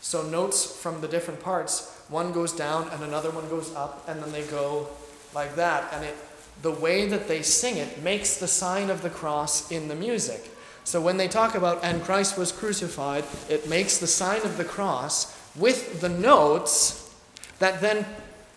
[0.00, 4.22] So, notes from the different parts, one goes down and another one goes up, and
[4.22, 4.88] then they go
[5.34, 5.92] like that.
[5.92, 6.16] And it,
[6.60, 10.50] the way that they sing it makes the sign of the cross in the music.
[10.84, 14.64] So, when they talk about, and Christ was crucified, it makes the sign of the
[14.64, 17.14] cross with the notes
[17.60, 18.04] that then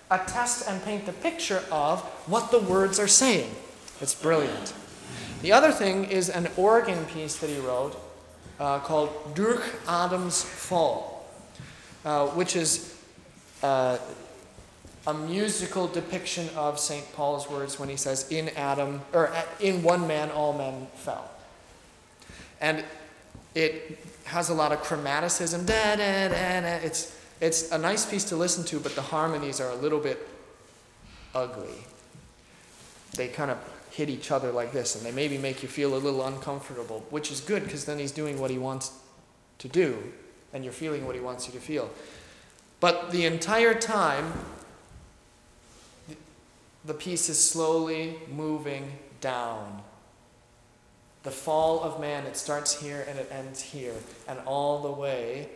[0.09, 3.49] attest and paint the picture of what the words are saying.
[4.01, 4.73] It's brilliant.
[5.41, 7.95] The other thing is an organ piece that he wrote
[8.59, 11.25] uh, called Durch Adam's Fall,
[12.03, 12.97] uh, which is
[13.63, 13.97] uh,
[15.07, 17.05] a musical depiction of St.
[17.13, 21.29] Paul's words when he says, In Adam, or in one man all men fell.
[22.59, 22.83] And
[23.53, 25.65] it has a lot of chromaticism.
[25.65, 26.67] Da, da, da.
[26.83, 30.27] It's, it's a nice piece to listen to, but the harmonies are a little bit
[31.33, 31.75] ugly.
[33.15, 33.57] They kind of
[33.91, 37.31] hit each other like this, and they maybe make you feel a little uncomfortable, which
[37.31, 38.91] is good because then he's doing what he wants
[39.59, 40.11] to do,
[40.53, 41.89] and you're feeling what he wants you to feel.
[42.79, 44.33] But the entire time,
[46.83, 49.81] the piece is slowly moving down.
[51.23, 53.95] The fall of man, it starts here and it ends here.
[54.27, 55.49] And all the way,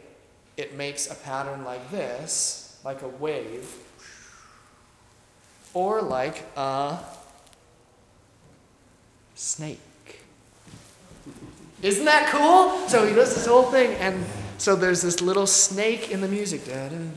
[0.58, 3.72] it makes a pattern like this, like a wave,
[5.76, 6.98] or like a
[9.39, 9.80] snake.
[11.82, 12.88] Isn't that cool?
[12.89, 14.25] So he does this whole thing, and
[14.58, 16.67] so there's this little snake in the music.
[16.67, 17.13] And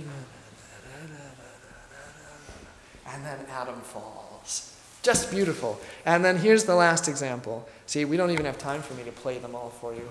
[3.25, 4.77] then Adam falls.
[5.03, 5.81] Just beautiful.
[6.07, 7.69] And then here's the last example.
[7.87, 10.09] See, we don't even have time for me to play them all for you.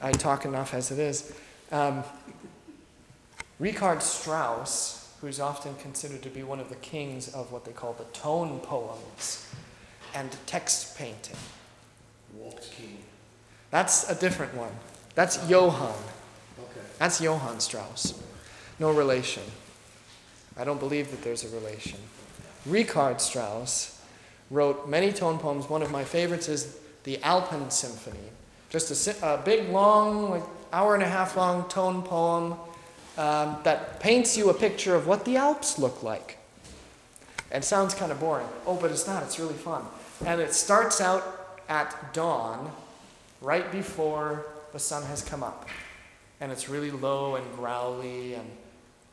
[0.00, 1.34] I talk enough as it is.
[1.70, 2.02] Um,
[3.58, 7.92] Richard Strauss, who's often considered to be one of the kings of what they call
[7.92, 9.46] the tone poems
[10.14, 11.36] and text painting.
[13.70, 14.72] That's a different one.
[15.14, 15.94] That's Johann.
[16.58, 16.80] Okay.
[16.98, 18.20] That's Johann Strauss.
[18.78, 19.42] No relation.
[20.56, 21.98] I don't believe that there's a relation.
[22.66, 24.02] Richard Strauss
[24.50, 25.68] wrote many tone poems.
[25.68, 28.18] One of my favorites is the Alpen Symphony.
[28.68, 30.42] Just a, a big, long, like
[30.72, 32.56] hour and a half long tone poem
[33.16, 36.38] um, that paints you a picture of what the Alps look like.
[37.52, 38.46] It sounds kind of boring.
[38.66, 39.22] Oh, but it's not.
[39.22, 39.84] It's really fun.
[40.24, 42.72] And it starts out at dawn,
[43.40, 45.68] right before the sun has come up.
[46.40, 48.34] And it's really low and growly.
[48.34, 48.48] And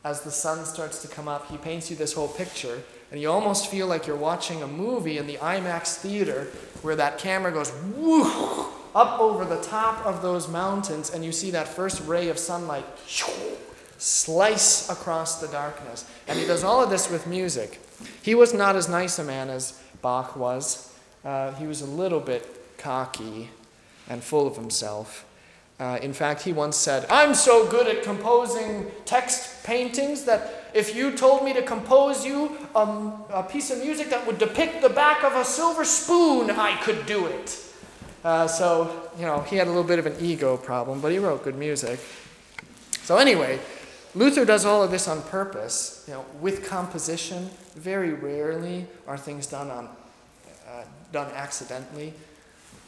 [0.04, 2.82] as the sun starts to come up, he paints you this whole picture.
[3.10, 6.48] And you almost feel like you're watching a movie in the IMAX theater
[6.82, 11.50] where that camera goes whoo, up over the top of those mountains, and you see
[11.52, 12.84] that first ray of sunlight
[13.98, 16.04] slice across the darkness.
[16.26, 17.80] And he does all of this with music.
[18.22, 20.92] He was not as nice a man as Bach was.
[21.24, 23.50] Uh, he was a little bit cocky
[24.08, 25.24] and full of himself.
[25.80, 30.94] Uh, in fact, he once said, I'm so good at composing text paintings that if
[30.94, 34.88] you told me to compose you um, a piece of music that would depict the
[34.88, 37.58] back of a silver spoon, I could do it.
[38.24, 41.18] Uh, so, you know, he had a little bit of an ego problem, but he
[41.18, 42.00] wrote good music.
[43.02, 43.60] So, anyway,
[44.14, 47.50] Luther does all of this on purpose, you know, with composition.
[47.76, 49.88] Very rarely are things done on,
[51.12, 52.14] done accidentally.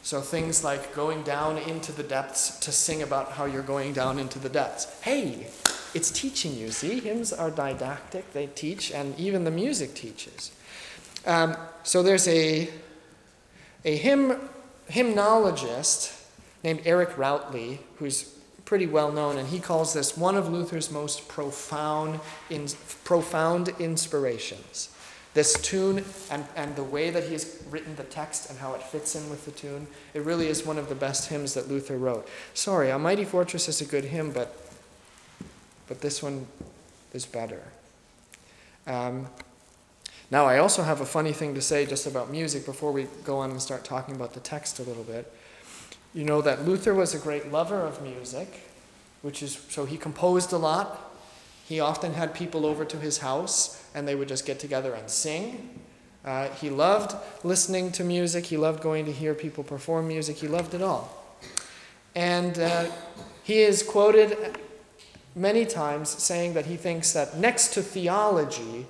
[0.03, 4.17] So things like going down into the depths to sing about how you're going down
[4.17, 4.99] into the depths.
[5.01, 5.47] Hey,
[5.93, 6.71] it's teaching you.
[6.71, 10.51] See, hymns are didactic; they teach, and even the music teaches.
[11.25, 12.69] Um, so there's a
[13.85, 14.37] a hymn
[14.89, 16.17] hymnologist
[16.63, 21.27] named Eric Routley who's pretty well known, and he calls this one of Luther's most
[21.27, 22.67] profound, in,
[23.03, 24.89] profound inspirations.
[25.33, 29.15] This tune and, and the way that he's written the text and how it fits
[29.15, 32.27] in with the tune, it really is one of the best hymns that Luther wrote.
[32.53, 34.55] Sorry, A Mighty Fortress is a good hymn, but,
[35.87, 36.47] but this one
[37.13, 37.61] is better.
[38.85, 39.27] Um,
[40.31, 43.39] now, I also have a funny thing to say just about music before we go
[43.39, 45.31] on and start talking about the text a little bit.
[46.13, 48.69] You know that Luther was a great lover of music,
[49.21, 51.11] which is so he composed a lot.
[51.67, 55.09] He often had people over to his house and they would just get together and
[55.09, 55.79] sing.
[56.23, 58.45] Uh, he loved listening to music.
[58.45, 60.37] He loved going to hear people perform music.
[60.37, 61.17] He loved it all.
[62.15, 62.85] And uh,
[63.43, 64.57] he is quoted
[65.35, 68.85] many times saying that he thinks that next to theology,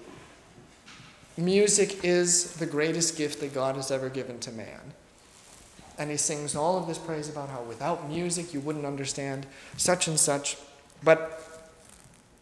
[1.37, 4.93] music is the greatest gift that God has ever given to man.
[5.97, 9.45] And he sings all of this praise about how without music you wouldn't understand
[9.77, 10.57] such and such.
[11.03, 11.41] But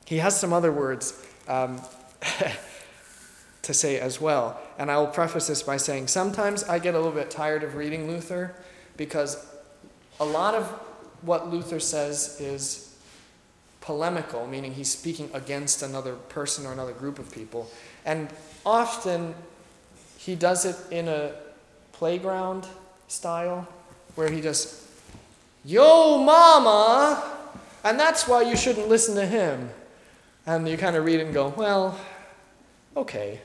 [0.05, 1.13] he has some other words
[1.47, 1.81] um,
[3.61, 4.59] to say as well.
[4.77, 7.75] And I will preface this by saying sometimes I get a little bit tired of
[7.75, 8.55] reading Luther
[8.97, 9.45] because
[10.19, 10.65] a lot of
[11.21, 12.97] what Luther says is
[13.81, 17.69] polemical, meaning he's speaking against another person or another group of people.
[18.05, 18.29] And
[18.65, 19.33] often
[20.17, 21.31] he does it in a
[21.91, 22.67] playground
[23.07, 23.67] style
[24.15, 24.83] where he just,
[25.63, 27.35] yo, mama,
[27.83, 29.69] and that's why you shouldn't listen to him.
[30.45, 31.99] And you kind of read it and go, well,
[32.95, 33.41] okay.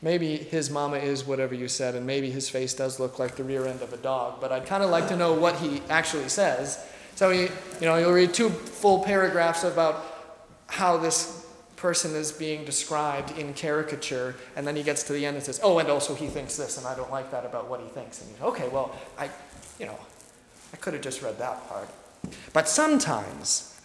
[0.00, 3.44] Maybe his mama is whatever you said, and maybe his face does look like the
[3.44, 6.28] rear end of a dog, but I'd kind of like to know what he actually
[6.28, 6.84] says.
[7.14, 7.48] So he, you
[7.82, 10.04] know, you'll read two full paragraphs about
[10.66, 11.46] how this
[11.76, 15.60] person is being described in caricature, and then he gets to the end and says,
[15.62, 18.22] "Oh, and also he thinks this, and I don't like that about what he thinks."
[18.22, 19.28] And you go, okay, well, I,
[19.78, 19.98] you know,
[20.72, 21.88] I could have just read that part.
[22.52, 23.80] But sometimes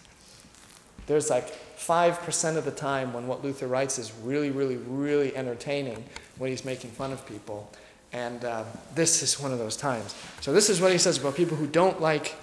[1.08, 6.04] there's like 5% of the time when what Luther writes is really, really, really entertaining
[6.38, 7.72] when he's making fun of people.
[8.12, 8.64] And uh,
[8.96, 10.16] this is one of those times.
[10.42, 12.36] So, this is what he says about people who don't like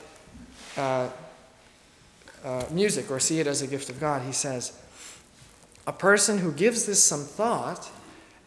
[0.76, 1.08] uh,
[2.44, 4.22] uh, music or see it as a gift of God.
[4.22, 4.78] He says,
[5.86, 7.90] A person who gives this some thought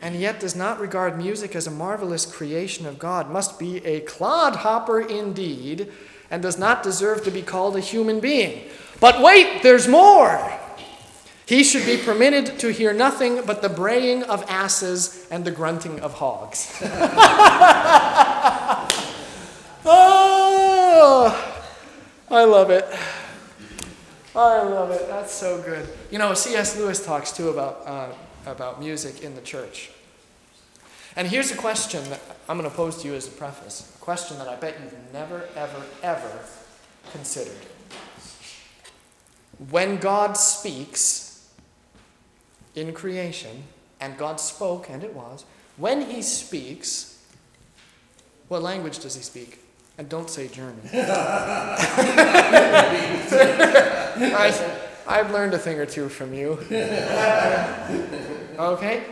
[0.02, 4.02] and yet does not regard music as a marvelous creation of God must be a
[4.02, 5.92] clodhopper indeed
[6.30, 8.70] and does not deserve to be called a human being.
[9.00, 10.57] But wait, there's more!
[11.48, 16.02] He should be permitted to hear nothing but the braying of asses and the grunting
[16.02, 16.78] of hogs.
[19.86, 21.64] oh,
[22.30, 22.86] I love it.
[24.36, 25.08] I love it.
[25.08, 25.88] That's so good.
[26.12, 26.78] You know, C.S.
[26.78, 28.10] Lewis talks too about, uh,
[28.46, 29.92] about music in the church.
[31.16, 32.20] And here's a question that
[32.50, 34.94] I'm going to pose to you as a preface a question that I bet you've
[35.14, 36.40] never, ever, ever
[37.14, 37.56] considered.
[39.70, 41.27] When God speaks
[42.78, 43.64] in creation,
[44.00, 45.44] and God spoke, and it was,
[45.76, 47.22] when He speaks,
[48.48, 49.60] what language does He speak?
[49.98, 50.80] And don't say German.
[54.24, 54.54] I,
[55.08, 56.60] I've learned a thing or two from you.
[58.58, 59.04] Okay?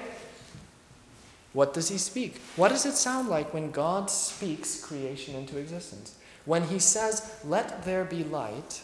[1.53, 2.41] What does he speak?
[2.55, 6.15] What does it sound like when God speaks creation into existence?
[6.45, 8.81] When he says, Let there be light,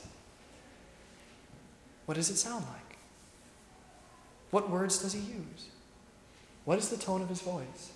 [2.05, 2.80] what does it sound like?
[4.51, 5.69] What words does he use?
[6.65, 7.91] What is the tone of his voice?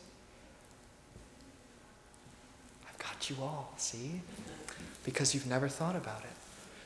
[2.89, 4.21] I've got you all, see?
[5.03, 6.29] Because you've never thought about it.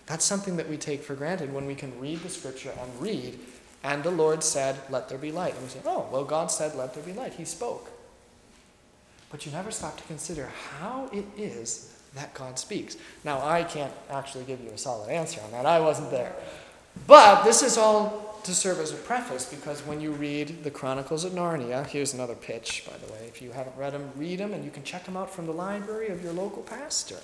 [0.07, 3.39] That's something that we take for granted when we can read the scripture and read,
[3.83, 5.53] and the Lord said, Let there be light.
[5.53, 7.33] And we say, Oh, well, God said, Let there be light.
[7.33, 7.91] He spoke.
[9.29, 10.49] But you never stop to consider
[10.79, 12.97] how it is that God speaks.
[13.23, 15.67] Now, I can't actually give you a solid answer on that.
[15.67, 16.33] I wasn't there.
[17.05, 21.23] But this is all to serve as a preface because when you read the Chronicles
[21.23, 23.25] of Narnia, here's another pitch, by the way.
[23.27, 25.53] If you haven't read them, read them, and you can check them out from the
[25.53, 27.19] library of your local pastor.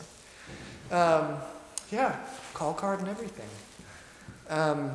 [0.91, 1.38] Um,
[1.91, 2.18] yeah,
[2.53, 3.49] call card and everything.
[4.49, 4.91] Um,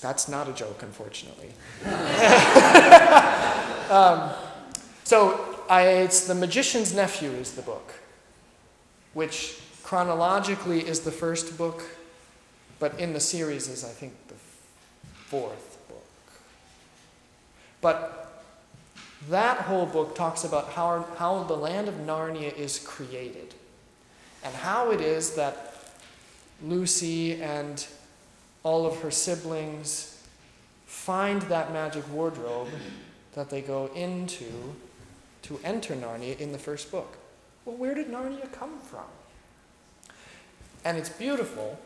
[0.00, 1.50] that's not a joke, unfortunately.
[3.90, 4.30] um,
[5.04, 7.94] so I, it's The Magician's Nephew is the book,
[9.14, 11.82] which chronologically is the first book,
[12.78, 14.12] but in the series is, I think,
[15.28, 16.04] fourth book.
[17.80, 18.42] But
[19.28, 23.54] that whole book talks about how, how the land of Narnia is created
[24.42, 25.74] and how it is that
[26.62, 27.86] Lucy and
[28.62, 30.22] all of her siblings
[30.86, 32.68] find that magic wardrobe
[33.34, 34.46] that they go into
[35.42, 37.18] to enter Narnia in the first book.
[37.64, 39.04] Well, where did Narnia come from?
[40.84, 41.78] And it's beautiful.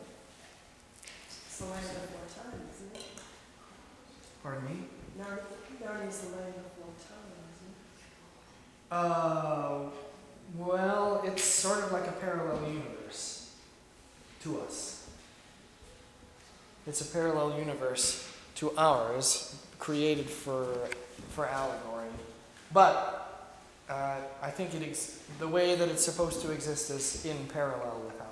[1.45, 2.72] It's the land before time?
[4.43, 4.75] Pardon me?
[5.17, 5.39] Narnia,
[5.81, 8.91] Narnia's the land before time, isn't it?
[8.91, 9.89] Uh,
[10.57, 13.55] well, it's sort of like a parallel universe
[14.43, 15.07] to us.
[16.85, 20.67] It's a parallel universe to ours, created for,
[21.29, 22.09] for allegory.
[22.73, 23.49] But
[23.89, 28.01] uh, I think it ex- the way that it's supposed to exist is in parallel
[28.05, 28.22] with.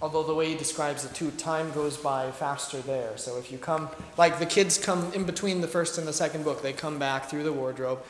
[0.00, 3.16] Although the way he describes it too, time goes by faster there.
[3.16, 6.44] So if you come, like the kids come in between the first and the second
[6.44, 8.00] book, they come back through the wardrobe,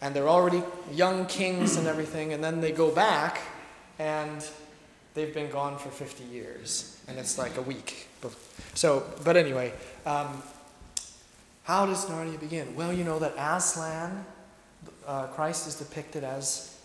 [0.00, 0.62] and they're already
[0.92, 3.40] young kings and everything, and then they go back,
[3.98, 4.48] and
[5.12, 8.08] they've been gone for 50 years, and it's like a week.
[8.72, 9.74] So, but anyway,
[10.06, 10.42] um,
[11.64, 12.74] how does Narnia begin?
[12.76, 14.24] Well, you know that Aslan,
[15.06, 16.78] uh, Christ is depicted as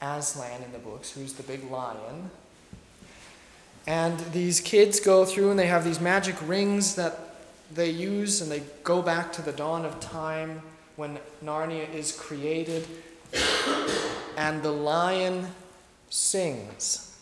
[0.00, 2.30] Aslan in the books, who's the big lion.
[3.86, 7.18] And these kids go through and they have these magic rings that
[7.72, 10.60] they use, and they go back to the dawn of time
[10.96, 12.86] when Narnia is created,
[14.36, 15.46] and the lion
[16.10, 17.16] sings.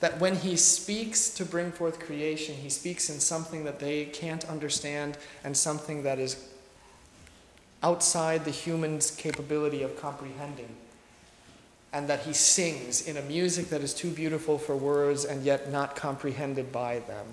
[0.00, 4.44] That when he speaks to bring forth creation, he speaks in something that they can't
[4.44, 6.48] understand and something that is
[7.82, 10.68] outside the human's capability of comprehending.
[11.98, 15.72] And that he sings in a music that is too beautiful for words and yet
[15.72, 17.26] not comprehended by them.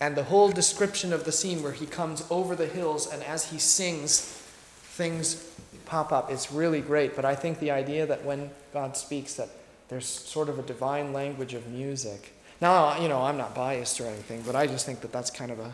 [0.00, 3.50] And the whole description of the scene where he comes over the hills and as
[3.50, 5.48] he sings, things
[5.86, 6.28] pop up.
[6.28, 7.14] It's really great.
[7.14, 9.50] But I think the idea that when God speaks, that
[9.88, 12.32] there's sort of a divine language of music.
[12.60, 15.52] Now, you know, I'm not biased or anything, but I just think that that's kind
[15.52, 15.72] of a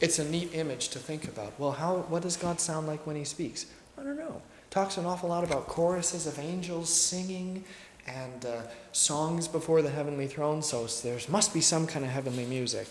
[0.00, 1.52] it's a neat image to think about.
[1.56, 3.66] Well, how what does God sound like when he speaks?
[3.96, 4.42] I don't know.
[4.74, 7.62] Talks an awful lot about choruses of angels singing
[8.08, 12.44] and uh, songs before the heavenly throne, so there must be some kind of heavenly
[12.44, 12.88] music.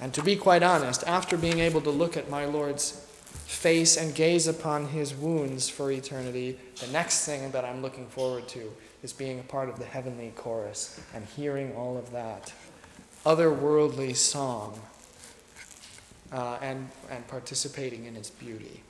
[0.00, 3.06] And to be quite honest, after being able to look at my Lord's
[3.44, 8.48] face and gaze upon his wounds for eternity, the next thing that I'm looking forward
[8.48, 12.50] to is being a part of the heavenly chorus and hearing all of that
[13.26, 14.80] otherworldly song.
[16.32, 18.82] uh, and, and participating in its beauty.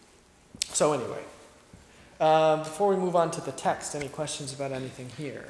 [0.73, 1.23] So, anyway,
[2.21, 5.49] uh, before we move on to the text, any questions about anything here?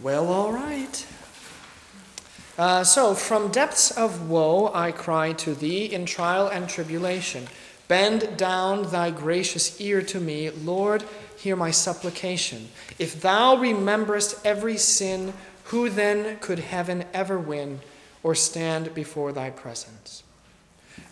[0.00, 1.06] Well, all right.
[2.58, 7.46] Uh, so, from depths of woe I cry to thee in trial and tribulation.
[7.88, 11.04] Bend down thy gracious ear to me, Lord,
[11.36, 12.68] hear my supplication.
[12.98, 15.32] If thou rememberest every sin,
[15.64, 17.80] who then could heaven ever win
[18.22, 20.22] or stand before thy presence?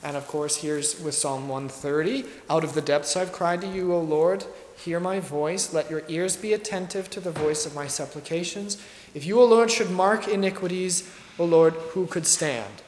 [0.02, 3.92] And of course, here's with Psalm 130 Out of the depths I've cried to you,
[3.92, 4.44] O Lord,
[4.76, 5.72] hear my voice.
[5.74, 8.80] Let your ears be attentive to the voice of my supplications.
[9.14, 12.82] If you, O Lord, should mark iniquities, O Lord, who could stand?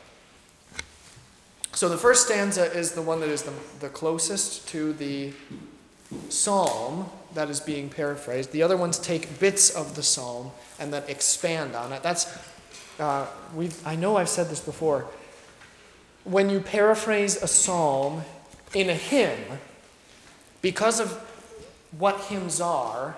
[1.73, 5.33] So the first stanza is the one that is the, the closest to the
[6.29, 8.53] psalm that is being paraphrased.
[8.53, 12.03] The other ones take bits of the psalm and then expand on it.
[12.03, 12.37] That's
[12.99, 15.07] uh, we I know I've said this before.
[16.25, 18.23] When you paraphrase a psalm
[18.75, 19.59] in a hymn,
[20.63, 21.13] because of
[21.99, 23.17] what hymns are,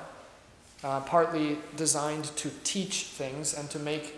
[0.84, 4.14] uh, partly designed to teach things and to make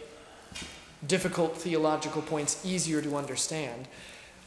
[1.06, 3.86] difficult theological points easier to understand.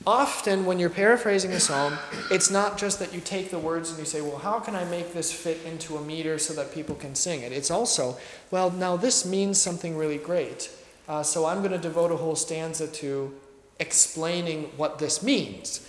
[0.06, 1.98] Often, when you're paraphrasing a psalm,
[2.30, 4.86] it's not just that you take the words and you say, Well, how can I
[4.86, 7.52] make this fit into a meter so that people can sing it?
[7.52, 8.18] It's also,
[8.52, 10.70] Well, now this means something really great.
[11.08, 13.34] Uh, so I'm going to devote a whole stanza to
[13.80, 15.88] explaining what this means.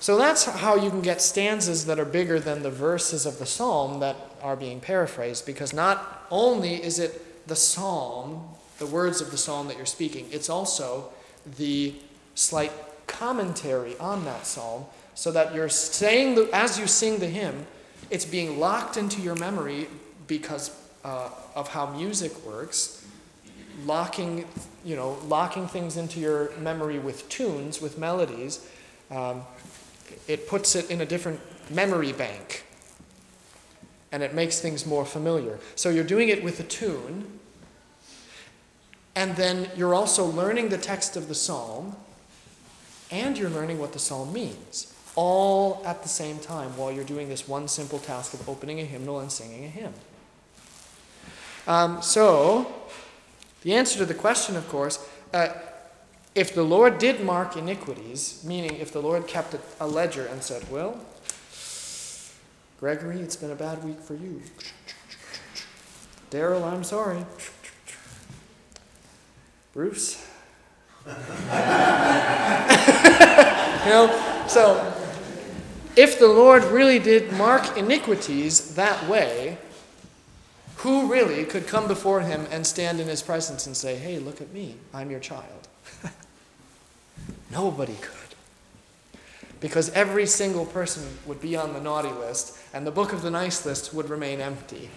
[0.00, 3.46] So that's how you can get stanzas that are bigger than the verses of the
[3.46, 8.48] psalm that are being paraphrased, because not only is it the psalm,
[8.78, 11.10] the words of the psalm that you're speaking, it's also
[11.58, 11.94] the
[12.34, 12.72] slight
[13.06, 17.66] commentary on that psalm, so that you're saying, the, as you sing the hymn,
[18.10, 19.86] it's being locked into your memory
[20.26, 23.01] because uh, of how music works,
[23.84, 24.46] locking,
[24.84, 28.68] you know, locking things into your memory with tunes, with melodies.
[29.10, 29.42] Um,
[30.28, 32.64] it puts it in a different memory bank
[34.12, 35.58] and it makes things more familiar.
[35.74, 37.40] So you're doing it with a tune,
[39.16, 41.96] and then you're also learning the text of the psalm,
[43.10, 47.28] and you're learning what the psalm means, all at the same time while you're doing
[47.28, 49.94] this one simple task of opening a hymnal and singing a hymn.
[51.66, 52.72] Um, so,
[53.62, 55.48] the answer to the question, of course, uh,
[56.34, 60.70] if the Lord did mark iniquities, meaning if the Lord kept a ledger and said,
[60.70, 60.98] Well,
[62.80, 64.42] Gregory, it's been a bad week for you.
[66.30, 67.24] Daryl, I'm sorry.
[69.72, 70.26] Bruce.
[71.06, 71.12] you
[73.90, 74.94] know, so
[75.96, 79.58] if the Lord really did mark iniquities that way,
[80.82, 84.40] who really could come before him and stand in his presence and say, Hey, look
[84.40, 85.68] at me, I'm your child?
[87.52, 89.20] Nobody could.
[89.60, 93.30] Because every single person would be on the naughty list, and the book of the
[93.30, 94.90] nice list would remain empty.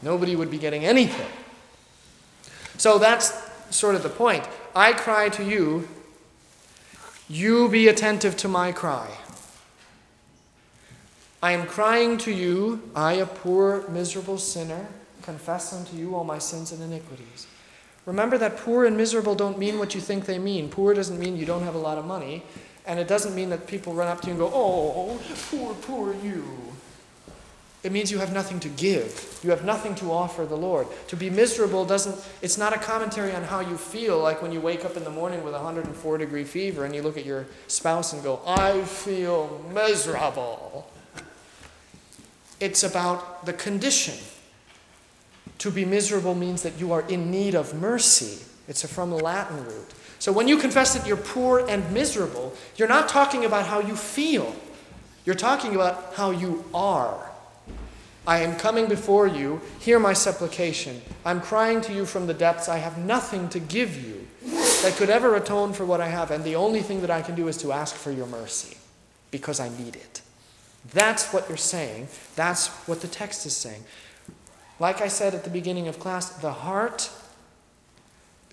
[0.00, 1.30] Nobody would be getting anything.
[2.78, 3.34] So that's
[3.68, 4.48] sort of the point.
[4.74, 5.88] I cry to you,
[7.28, 9.10] you be attentive to my cry.
[11.42, 14.86] I am crying to you, I, a poor, miserable sinner,
[15.22, 17.46] confess unto you all my sins and iniquities.
[18.04, 20.68] Remember that poor and miserable don't mean what you think they mean.
[20.68, 22.42] Poor doesn't mean you don't have a lot of money,
[22.84, 25.20] and it doesn't mean that people run up to you and go, Oh,
[25.50, 26.44] poor, poor you.
[27.82, 29.40] It means you have nothing to give.
[29.42, 30.86] You have nothing to offer the Lord.
[31.08, 34.60] To be miserable doesn't, it's not a commentary on how you feel, like when you
[34.60, 37.46] wake up in the morning with a 104 degree fever and you look at your
[37.66, 40.88] spouse and go, I feel miserable.
[42.60, 44.14] It's about the condition.
[45.62, 48.44] To be miserable means that you are in need of mercy.
[48.66, 49.94] It's from the Latin root.
[50.18, 53.94] So when you confess that you're poor and miserable, you're not talking about how you
[53.94, 54.56] feel.
[55.24, 57.30] You're talking about how you are.
[58.26, 59.60] I am coming before you.
[59.78, 61.00] Hear my supplication.
[61.24, 62.68] I'm crying to you from the depths.
[62.68, 64.26] I have nothing to give you
[64.82, 66.32] that could ever atone for what I have.
[66.32, 68.78] And the only thing that I can do is to ask for your mercy
[69.30, 70.22] because I need it.
[70.92, 72.08] That's what you're saying.
[72.34, 73.84] That's what the text is saying.
[74.82, 77.08] Like I said at the beginning of class, the heart,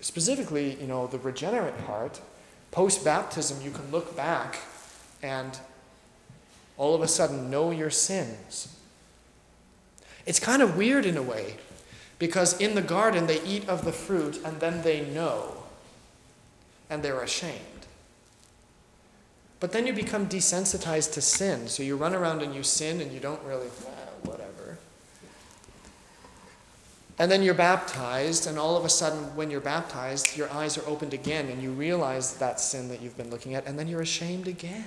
[0.00, 2.20] specifically, you know, the regenerate heart,
[2.70, 4.60] post baptism, you can look back
[5.24, 5.58] and
[6.78, 8.78] all of a sudden know your sins.
[10.24, 11.56] It's kind of weird in a way
[12.20, 15.64] because in the garden they eat of the fruit and then they know
[16.88, 17.88] and they're ashamed.
[19.58, 21.66] But then you become desensitized to sin.
[21.66, 23.66] So you run around and you sin and you don't really,
[24.22, 24.78] whatever.
[27.20, 30.88] And then you're baptized, and all of a sudden, when you're baptized, your eyes are
[30.88, 34.00] opened again, and you realize that sin that you've been looking at, and then you're
[34.00, 34.86] ashamed again.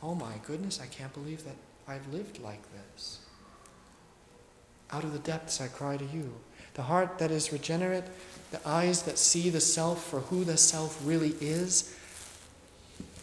[0.00, 1.56] Oh my goodness, I can't believe that
[1.88, 3.18] I've lived like this.
[4.92, 6.32] Out of the depths I cry to you.
[6.74, 8.04] The heart that is regenerate,
[8.52, 11.98] the eyes that see the self for who the self really is,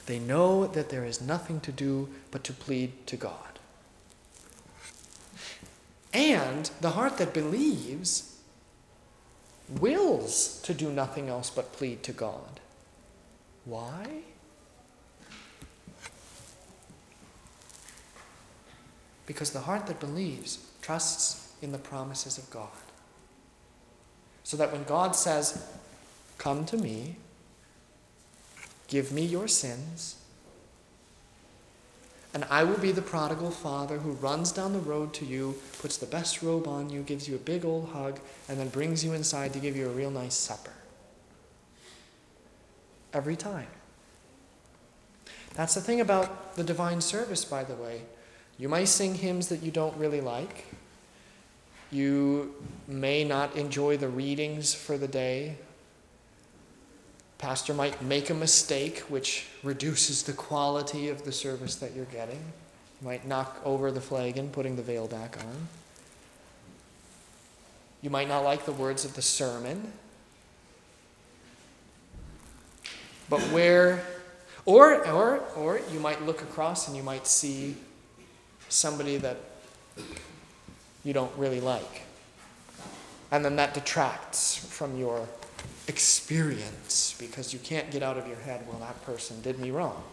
[0.05, 3.52] they know that there is nothing to do but to plead to God.
[6.13, 8.37] And the heart that believes
[9.67, 12.59] wills to do nothing else but plead to God.
[13.65, 14.21] Why?
[19.25, 22.67] Because the heart that believes trusts in the promises of God.
[24.43, 25.65] So that when God says,
[26.37, 27.15] Come to me,
[28.87, 30.17] give me your sins,
[32.33, 35.97] and I will be the prodigal father who runs down the road to you, puts
[35.97, 38.19] the best robe on you, gives you a big old hug,
[38.49, 40.73] and then brings you inside to give you a real nice supper.
[43.13, 43.67] Every time.
[45.53, 48.01] That's the thing about the divine service, by the way.
[48.57, 50.65] You might sing hymns that you don't really like.
[51.91, 52.55] You
[52.87, 55.57] may not enjoy the readings for the day.
[57.43, 62.39] Pastor might make a mistake which reduces the quality of the service that you're getting.
[63.01, 65.67] You might knock over the flagon, putting the veil back on.
[68.01, 69.91] You might not like the words of the sermon.
[73.29, 74.05] But where,
[74.65, 77.75] or, or, or you might look across and you might see
[78.69, 79.35] somebody that
[81.03, 82.03] you don't really like.
[83.31, 85.27] And then that detracts from your
[85.87, 90.03] experience because you can't get out of your head, well, that person did me wrong.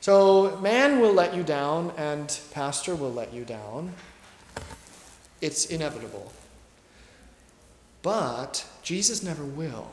[0.00, 3.92] So, man will let you down, and pastor will let you down.
[5.40, 6.32] It's inevitable.
[8.02, 9.88] But Jesus never will.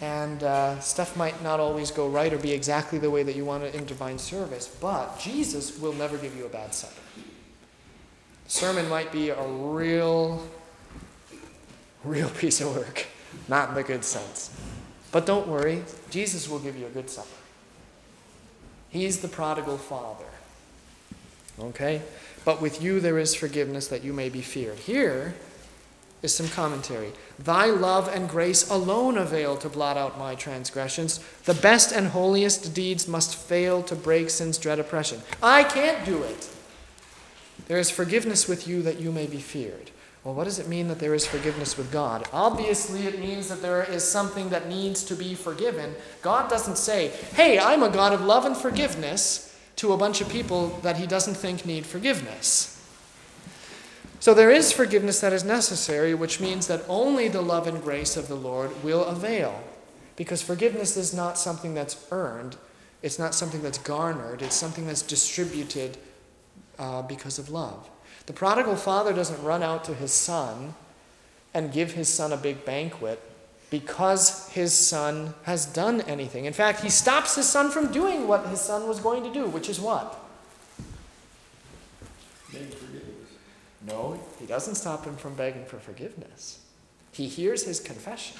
[0.00, 3.44] And uh, stuff might not always go right or be exactly the way that you
[3.44, 7.02] want it in divine service, but Jesus will never give you a bad supper.
[8.46, 10.42] sermon might be a real,
[12.04, 13.06] real piece of work,
[13.48, 14.50] not in the good sense.
[15.12, 17.28] But don't worry, Jesus will give you a good supper.
[18.90, 20.24] He's the prodigal father.
[21.58, 22.02] Okay?
[22.44, 24.78] But with you there is forgiveness that you may be feared.
[24.78, 25.34] Here,
[26.22, 27.12] is some commentary.
[27.38, 31.18] Thy love and grace alone avail to blot out my transgressions.
[31.44, 35.22] The best and holiest deeds must fail to break sin's dread oppression.
[35.42, 36.50] I can't do it.
[37.68, 39.90] There is forgiveness with you that you may be feared.
[40.24, 42.28] Well, what does it mean that there is forgiveness with God?
[42.32, 45.94] Obviously, it means that there is something that needs to be forgiven.
[46.20, 50.28] God doesn't say, hey, I'm a God of love and forgiveness to a bunch of
[50.28, 52.76] people that he doesn't think need forgiveness.
[54.20, 58.18] So there is forgiveness that is necessary, which means that only the love and grace
[58.18, 59.62] of the Lord will avail.
[60.16, 62.56] Because forgiveness is not something that's earned,
[63.00, 65.96] it's not something that's garnered, it's something that's distributed
[66.78, 67.88] uh, because of love.
[68.30, 70.76] The prodigal father doesn't run out to his son
[71.52, 73.20] and give his son a big banquet
[73.70, 76.44] because his son has done anything.
[76.44, 79.46] In fact, he stops his son from doing what his son was going to do,
[79.46, 80.16] which is what?
[82.52, 83.30] Begging forgiveness.
[83.84, 86.60] No, he doesn't stop him from begging for forgiveness.
[87.10, 88.36] He hears his confession.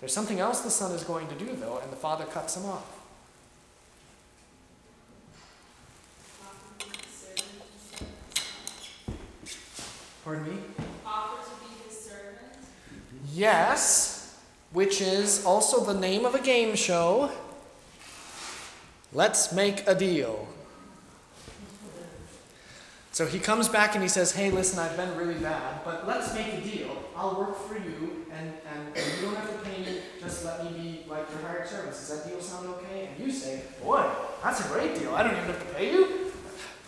[0.00, 2.64] There's something else the son is going to do, though, and the father cuts him
[2.64, 2.97] off.
[10.28, 10.60] Pardon me?
[11.06, 12.52] Offer to be his servant?
[13.32, 14.38] Yes,
[14.74, 17.30] which is also the name of a game show.
[19.10, 20.46] Let's make a deal.
[23.12, 26.34] So he comes back and he says, Hey, listen, I've been really bad, but let's
[26.34, 26.94] make a deal.
[27.16, 30.62] I'll work for you, and, and, and you don't have to pay me, just let
[30.62, 31.92] me be like your hired servant.
[31.92, 33.08] Does that deal sound okay?
[33.16, 34.06] And you say, Boy,
[34.44, 35.14] that's a great deal.
[35.14, 36.32] I don't even have to pay you.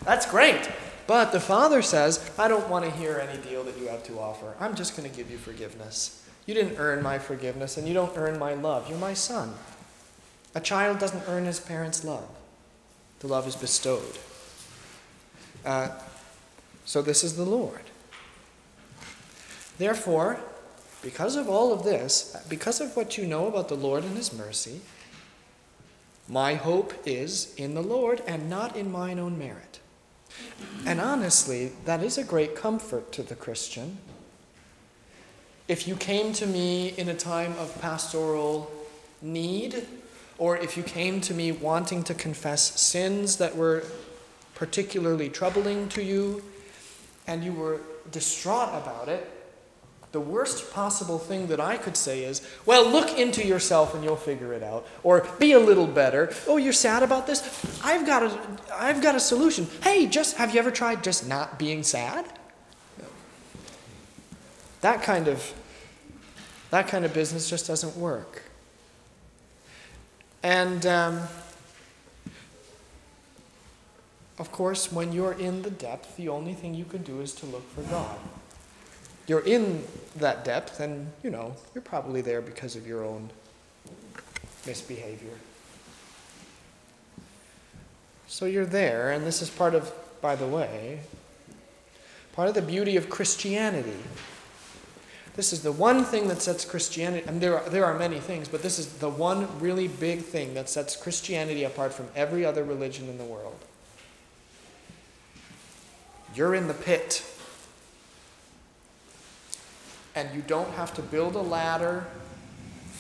[0.05, 0.69] That's great.
[1.11, 4.21] But the father says, I don't want to hear any deal that you have to
[4.21, 4.55] offer.
[4.61, 6.25] I'm just going to give you forgiveness.
[6.47, 8.89] You didn't earn my forgiveness, and you don't earn my love.
[8.89, 9.55] You're my son.
[10.55, 12.29] A child doesn't earn his parents' love,
[13.19, 14.19] the love is bestowed.
[15.67, 15.89] Uh,
[16.85, 17.83] so this is the Lord.
[19.79, 20.39] Therefore,
[21.03, 24.33] because of all of this, because of what you know about the Lord and His
[24.33, 24.81] mercy,
[26.29, 29.80] my hope is in the Lord and not in mine own merit.
[30.87, 33.99] And honestly, that is a great comfort to the Christian.
[35.69, 38.71] If you came to me in a time of pastoral
[39.23, 39.87] need,
[40.39, 43.85] or if you came to me wanting to confess sins that were
[44.55, 46.43] particularly troubling to you
[47.27, 47.81] and you were
[48.11, 49.40] distraught about it,
[50.13, 54.17] the worst possible thing that I could say is, well, look into yourself and you'll
[54.17, 54.87] figure it out.
[55.05, 56.33] Or be a little better.
[56.49, 57.43] Oh, you're sad about this?
[57.85, 58.41] I've got a,
[58.75, 59.69] I've got a solution.
[59.83, 62.27] Hey, just have you ever tried just not being sad?
[64.81, 65.55] That kind of
[66.71, 68.45] that kind of business just doesn't work.
[70.43, 71.21] And um,
[74.39, 77.47] of course, when you're in the depth, the only thing you can do is to
[77.47, 78.17] look for God.
[79.31, 79.85] You're in
[80.17, 83.31] that depth, and you know, you're probably there because of your own
[84.67, 85.39] misbehavior.
[88.27, 90.99] So you're there, and this is part of, by the way,
[92.33, 94.01] part of the beauty of Christianity.
[95.37, 98.49] This is the one thing that sets Christianity, and there are, there are many things,
[98.49, 102.65] but this is the one really big thing that sets Christianity apart from every other
[102.65, 103.61] religion in the world.
[106.35, 107.25] You're in the pit.
[110.15, 112.07] And you don't have to build a ladder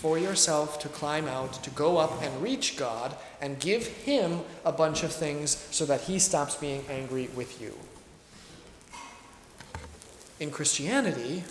[0.00, 4.72] for yourself to climb out, to go up and reach God and give Him a
[4.72, 7.76] bunch of things so that He stops being angry with you.
[10.38, 11.44] In Christianity,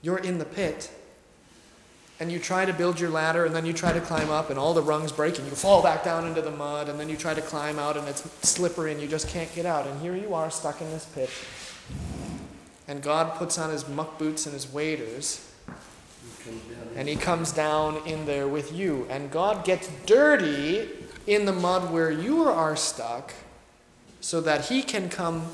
[0.00, 0.92] you're in the pit
[2.20, 4.58] and you try to build your ladder and then you try to climb up and
[4.58, 7.16] all the rungs break and you fall back down into the mud and then you
[7.16, 10.16] try to climb out and it's slippery and you just can't get out and here
[10.16, 11.30] you are stuck in this pit
[12.88, 15.44] and god puts on his muck boots and his waders
[16.96, 20.88] and he comes down in there with you and god gets dirty
[21.26, 23.34] in the mud where you are stuck
[24.20, 25.46] so that he can come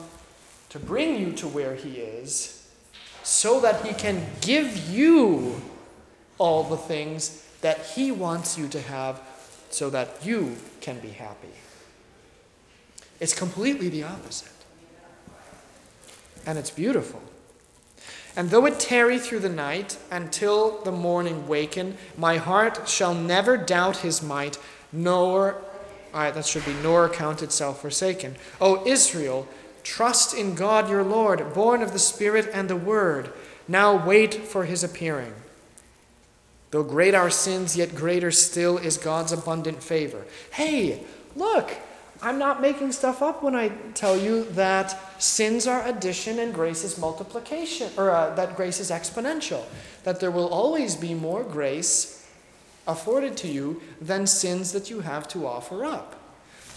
[0.70, 2.66] to bring you to where he is
[3.22, 5.61] so that he can give you
[6.39, 9.20] all the things that He wants you to have
[9.70, 11.49] so that you can be happy.
[13.20, 14.53] It's completely the opposite.
[16.47, 17.22] And it's beautiful.
[18.36, 23.57] And though it tarry through the night until the morning waken, my heart shall never
[23.57, 24.59] doubt his might,
[24.92, 25.62] nor,
[26.12, 28.34] right, that should be, nor count itself forsaken.
[28.61, 29.47] O Israel,
[29.84, 33.32] trust in God your Lord, born of the Spirit and the Word.
[33.68, 35.32] Now wait for his appearing.
[36.72, 40.24] Though great our sins, yet greater still is God's abundant favor.
[40.51, 41.05] Hey,
[41.36, 41.70] look,
[42.24, 46.82] I'm not making stuff up when I tell you that sins are addition and grace
[46.82, 49.62] is multiplication, or uh, that grace is exponential.
[50.04, 52.26] That there will always be more grace
[52.86, 56.14] afforded to you than sins that you have to offer up.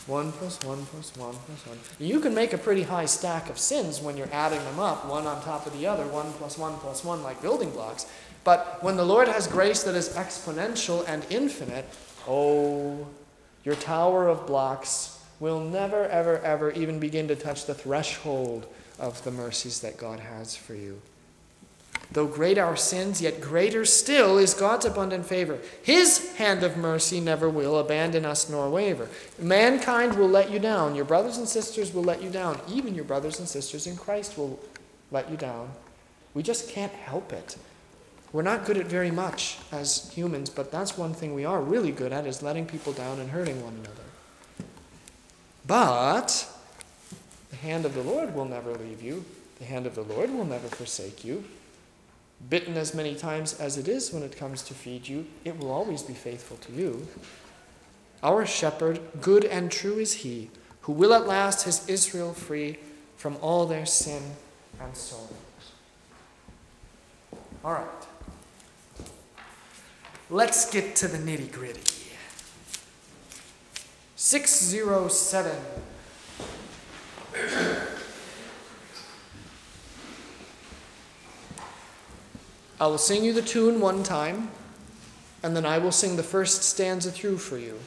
[0.05, 1.79] One plus one plus one plus one.
[1.97, 5.27] You can make a pretty high stack of sins when you're adding them up, one
[5.27, 8.05] on top of the other, one plus one plus one, like building blocks.
[8.43, 11.85] But when the Lord has grace that is exponential and infinite,
[12.27, 13.07] oh,
[13.63, 18.67] your tower of blocks will never, ever, ever even begin to touch the threshold
[18.99, 21.01] of the mercies that God has for you.
[22.11, 25.59] Though great our sins, yet greater still is God's abundant favor.
[25.83, 29.09] His hand of mercy never will abandon us nor waver.
[29.37, 30.95] Mankind will let you down.
[30.95, 32.59] Your brothers and sisters will let you down.
[32.69, 34.57] Even your brothers and sisters in Christ will
[35.11, 35.69] let you down.
[36.33, 37.57] We just can't help it.
[38.31, 41.91] We're not good at very much as humans, but that's one thing we are really
[41.91, 44.06] good at is letting people down and hurting one another.
[45.67, 46.49] But
[47.49, 49.25] the hand of the Lord will never leave you.
[49.59, 51.43] The hand of the Lord will never forsake you.
[52.49, 55.71] Bitten as many times as it is when it comes to feed you, it will
[55.71, 57.07] always be faithful to you.
[58.23, 60.49] Our shepherd, good and true is he,
[60.81, 62.77] who will at last his Israel free
[63.17, 64.21] from all their sin
[64.79, 65.31] and sorrows.
[67.65, 67.87] All right.
[70.29, 71.96] Let's get to the nitty gritty.
[74.27, 75.55] 607.
[82.77, 84.49] I will sing you the tune one time,
[85.43, 87.79] and then I will sing the first stanza through for you.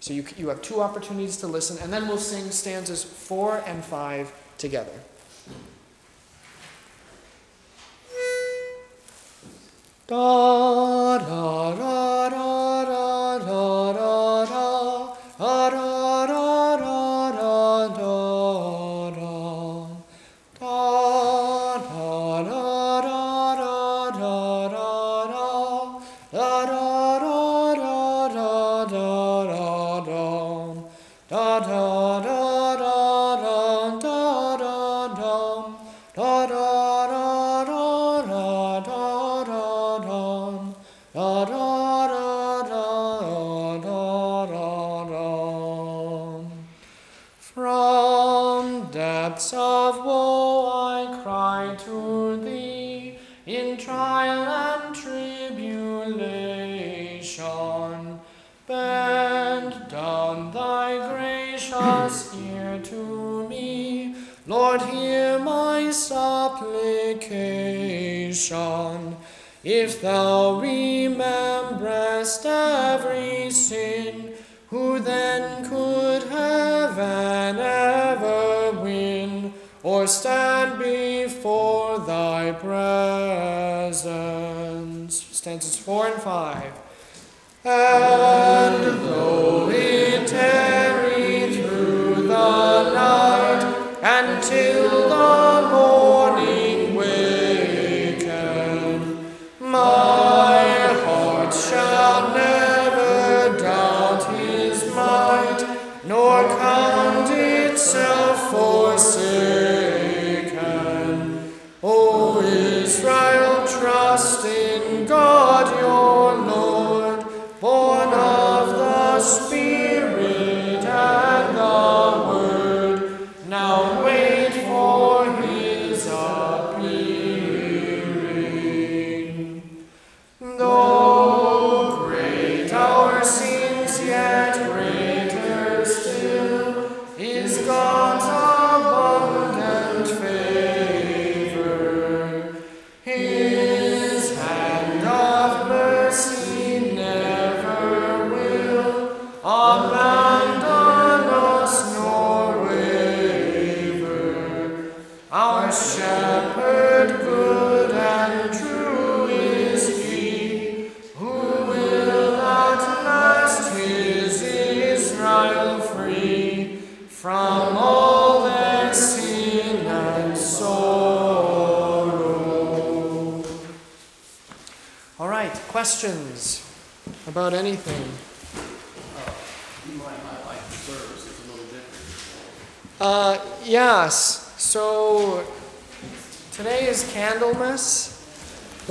[0.00, 3.84] So you, you have two opportunities to listen, and then we'll sing stanzas four and
[3.84, 4.90] five together.
[10.08, 10.57] Da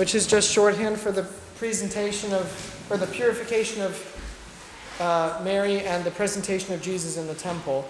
[0.07, 1.23] which is just shorthand for the
[1.57, 7.35] presentation of, or the purification of uh, Mary and the presentation of Jesus in the
[7.35, 7.85] temple.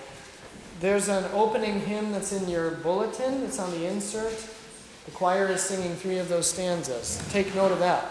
[0.79, 3.43] There's an opening hymn that's in your bulletin.
[3.43, 4.33] It's on the insert.
[5.05, 7.23] The choir is singing three of those stanzas.
[7.29, 8.03] Take note of that.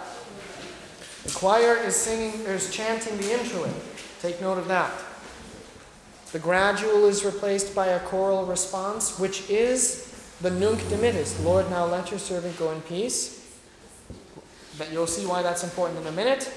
[1.25, 3.75] The choir is singing, is chanting the introit.
[4.21, 4.93] Take note of that.
[6.31, 11.43] The gradual is replaced by a choral response, which is the Nunc Dimittis.
[11.43, 13.36] Lord, now let your servant go in peace.
[14.79, 16.53] But you'll see why that's important in a minute.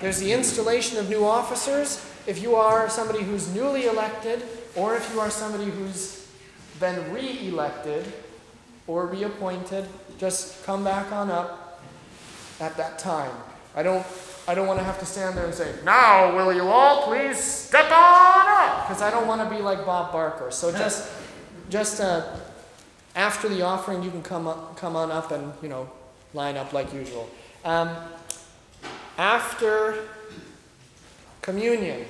[0.00, 2.04] There's the installation of new officers.
[2.26, 4.42] If you are somebody who's newly elected,
[4.74, 6.28] or if you are somebody who's
[6.78, 8.12] been re elected
[8.86, 9.88] or reappointed,
[10.18, 11.80] just come back on up
[12.60, 13.32] at that time.
[13.74, 14.04] I don't
[14.48, 17.38] I don't want to have to stand there and say, Now, will you all please
[17.38, 18.86] step on up?
[18.86, 20.52] Because I don't want to be like Bob Barker.
[20.52, 21.10] So just,
[21.68, 22.36] just uh,
[23.16, 25.90] after the offering, you can come, up, come on up and, you know,
[26.34, 27.28] line up like usual.
[27.64, 27.90] Um,
[29.18, 30.04] after
[31.42, 32.04] communion,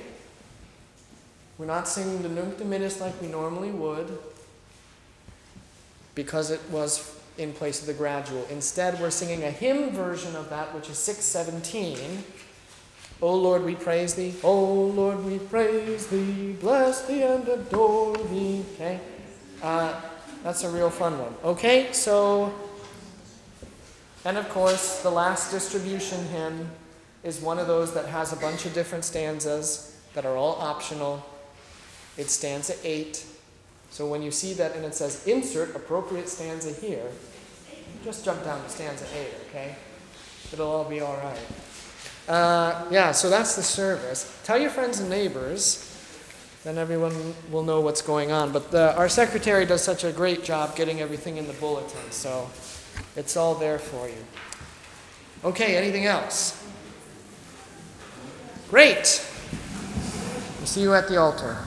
[1.57, 4.19] we're not singing the Nunc Dimittis like we normally would
[6.13, 8.45] because it was in place of the gradual.
[8.49, 12.23] Instead, we're singing a hymn version of that, which is 617.
[13.21, 14.35] O Lord, we praise thee.
[14.43, 16.55] O Lord, we praise thee.
[16.59, 18.63] Bless thee and adore thee.
[18.75, 18.99] Okay?
[19.61, 19.99] Uh,
[20.43, 21.33] that's a real fun one.
[21.43, 22.53] Okay, so,
[24.27, 26.69] and of course, the last distribution hymn
[27.23, 31.25] is one of those that has a bunch of different stanzas that are all optional.
[32.17, 33.25] It's stanza 8.
[33.89, 37.09] So when you see that and it says insert appropriate stanza here,
[38.03, 39.75] just jump down to stanza 8, okay?
[40.51, 42.27] It'll all be all right.
[42.27, 44.37] Uh, yeah, so that's the service.
[44.43, 45.89] Tell your friends and neighbors,
[46.65, 48.51] then everyone will know what's going on.
[48.51, 52.49] But the, our secretary does such a great job getting everything in the bulletin, so
[53.15, 54.23] it's all there for you.
[55.43, 56.63] Okay, anything else?
[58.69, 59.25] Great.
[60.57, 61.57] We'll see you at the altar.